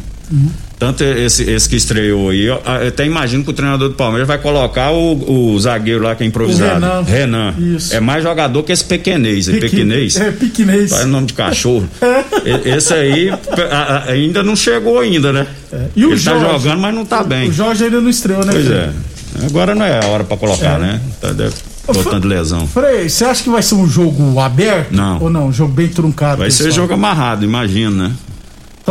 Tanto 0.79 1.05
esse, 1.05 1.43
esse 1.51 1.69
que 1.69 1.77
estreou 1.77 2.31
aí, 2.31 2.43
eu, 2.45 2.55
eu 2.55 2.89
até 2.89 3.05
imagino 3.05 3.45
que 3.45 3.51
o 3.51 3.53
treinador 3.53 3.89
do 3.91 3.95
Palmeiras 3.97 4.27
vai 4.27 4.39
colocar 4.39 4.91
o, 4.93 5.53
o 5.53 5.59
zagueiro 5.61 6.03
lá 6.05 6.15
que 6.15 6.23
é 6.25 6.27
improvisado. 6.27 6.87
O 6.87 7.03
Renan. 7.03 7.53
Isso. 7.59 7.95
É 7.95 8.01
mais 8.01 8.23
jogador 8.23 8.63
que 8.63 8.73
esse 8.73 8.85
pequenês, 8.85 9.47
Piqui- 9.47 9.61
pequenês. 9.61 10.17
É, 10.17 10.31
piquinês. 10.31 10.91
Faz 10.91 11.07
nome 11.07 11.27
de 11.27 11.35
cachorro. 11.35 11.87
E- 12.47 12.69
Esse 12.71 12.95
aí 12.95 13.29
a- 13.29 13.37
a- 14.07 14.11
ainda 14.13 14.43
não 14.43 14.57
chegou 14.57 15.01
ainda, 15.01 15.33
né? 15.33 15.47
E 15.95 16.05
o 16.07 16.13
Ele 16.13 16.21
tá 16.21 16.33
Jorge? 16.39 16.65
jogando, 16.65 16.81
mas 16.81 16.95
não 16.95 17.05
tá 17.05 17.23
bem. 17.23 17.49
O 17.51 17.53
Jorge 17.53 17.85
ainda 17.85 18.01
não 18.01 18.09
estreou, 18.09 18.45
né, 18.45 18.53
Pois 18.53 18.71
é. 18.71 18.91
Agora 19.47 19.75
não 19.75 19.85
é 19.85 20.03
a 20.03 20.09
hora 20.09 20.25
pra 20.25 20.37
colocar, 20.37 20.77
É. 20.77 20.79
né? 20.79 21.01
Tá 21.21 21.33
deve- 21.33 21.55
lesão. 22.25 22.67
Frei, 22.69 23.09
você 23.09 23.25
acha 23.25 23.43
que 23.43 23.51
vai 23.51 23.63
ser 23.63 23.75
um 23.75 23.87
jogo 23.87 24.39
aberto? 24.41 24.93
Não. 24.93 25.21
Ou 25.21 25.29
não? 25.31 25.49
Um 25.49 25.53
jogo 25.53 25.73
bem 25.73 25.89
truncado? 25.89 26.39
Vai 26.39 26.51
ser 26.51 26.65
pessoal? 26.65 26.83
jogo 26.87 26.95
amarrado, 26.95 27.45
imagino, 27.45 27.91
né? 28.05 28.13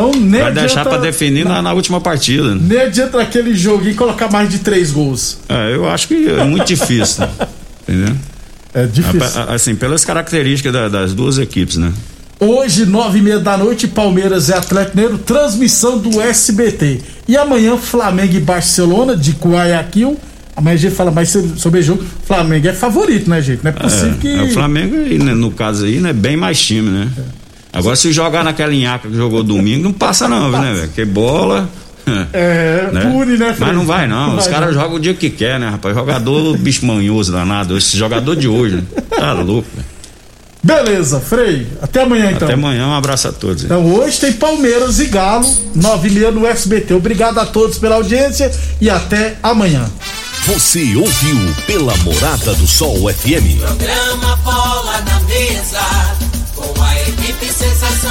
Então 0.07 0.21
nem 0.21 0.41
Vai 0.41 0.51
deixar 0.53 0.83
pra 0.85 0.97
definir 0.97 1.45
na, 1.45 1.61
na 1.61 1.73
última 1.73 1.99
partida. 1.99 2.55
né? 2.55 2.61
Nem 2.61 2.79
adianta 2.81 3.21
aquele 3.21 3.53
jogo 3.55 3.87
e 3.87 3.93
colocar 3.93 4.31
mais 4.31 4.49
de 4.49 4.59
três 4.59 4.91
gols. 4.91 5.39
É, 5.49 5.75
eu 5.75 5.89
acho 5.89 6.07
que 6.07 6.27
é 6.29 6.43
muito 6.43 6.65
difícil, 6.67 7.21
né? 7.25 7.29
entendeu? 7.87 8.15
É 8.73 8.85
difícil. 8.85 9.41
Assim, 9.47 9.75
pelas 9.75 10.05
características 10.05 10.71
da- 10.71 10.87
das 10.89 11.13
duas 11.13 11.37
equipes, 11.37 11.77
né? 11.77 11.91
Hoje, 12.39 12.85
nove 12.85 13.19
e 13.19 13.21
meia 13.21 13.39
da 13.39 13.57
noite, 13.57 13.87
Palmeiras 13.87 14.47
e 14.47 14.53
Atlético 14.53 14.95
Mineiro, 14.95 15.17
transmissão 15.17 15.97
do 15.97 16.21
SBT. 16.21 17.01
E 17.27 17.35
amanhã, 17.35 17.75
Flamengo 17.75 18.33
e 18.35 18.39
Barcelona, 18.39 19.15
de 19.17 19.31
Guayaquil. 19.31 20.17
Amanhã 20.55 20.75
a 20.75 20.77
gente 20.77 20.95
fala 20.95 21.11
mais 21.11 21.35
sobre 21.57 21.79
o 21.79 21.83
jogo. 21.83 22.03
Flamengo 22.25 22.67
é 22.67 22.73
favorito, 22.73 23.29
né, 23.29 23.41
gente? 23.41 23.61
Não 23.63 23.71
é 23.71 23.73
possível 23.73 24.13
que. 24.21 24.27
É, 24.29 24.41
o 24.43 24.51
Flamengo, 24.51 24.95
aí, 24.95 25.17
né, 25.17 25.33
no 25.33 25.51
caso 25.51 25.83
aí, 25.85 25.99
né, 25.99 26.13
bem 26.13 26.37
mais 26.37 26.59
time, 26.61 26.89
né? 26.89 27.09
Agora, 27.71 27.95
se 27.95 28.11
jogar 28.11 28.43
naquela 28.43 28.71
linhaca 28.71 29.07
que 29.07 29.15
jogou 29.15 29.43
domingo, 29.43 29.83
não 29.83 29.93
passa 29.93 30.27
não, 30.27 30.49
né, 30.51 30.73
velho? 30.73 30.89
Que 30.89 31.05
bola. 31.05 31.69
É, 32.33 32.89
né? 32.93 33.01
pune, 33.01 33.37
né, 33.37 33.55
Mas 33.57 33.75
não 33.75 33.85
vai 33.85 34.07
não, 34.07 34.35
os 34.35 34.47
caras 34.47 34.73
jogam 34.73 34.95
o 34.95 34.99
dia 34.99 35.13
que 35.13 35.29
quer, 35.29 35.59
né, 35.59 35.69
rapaz? 35.69 35.95
Jogador 35.95 36.57
bicho 36.57 36.85
manhoso 36.85 37.31
danado, 37.31 37.77
esse 37.77 37.95
jogador 37.95 38.35
de 38.35 38.47
hoje, 38.47 38.77
né? 38.77 38.83
tá 39.09 39.33
louco, 39.33 39.67
velho. 39.75 39.99
Beleza, 40.61 41.21
Frei. 41.21 41.67
Até 41.81 42.01
amanhã, 42.01 42.31
então. 42.31 42.47
Até 42.47 42.53
amanhã, 42.53 42.87
um 42.87 42.93
abraço 42.93 43.29
a 43.29 43.31
todos. 43.31 43.63
Então 43.63 43.85
hoje 43.93 44.19
tem 44.19 44.33
Palmeiras 44.33 44.99
e 44.99 45.05
Galo, 45.05 45.47
nove 45.73 46.09
e 46.09 46.11
meia 46.11 46.31
no 46.31 46.45
SBT. 46.45 46.93
Obrigado 46.95 47.39
a 47.39 47.45
todos 47.45 47.77
pela 47.77 47.95
audiência 47.95 48.51
e 48.81 48.89
até 48.89 49.37
amanhã. 49.41 49.89
Você 50.47 50.95
ouviu 50.95 51.37
pela 51.65 51.95
Morada 51.97 52.53
do 52.55 52.67
Sol 52.67 53.09
FM. 53.13 53.59
Programa 53.61 54.35
Bola 54.37 55.01
na 55.01 55.19
Mesa, 55.21 55.79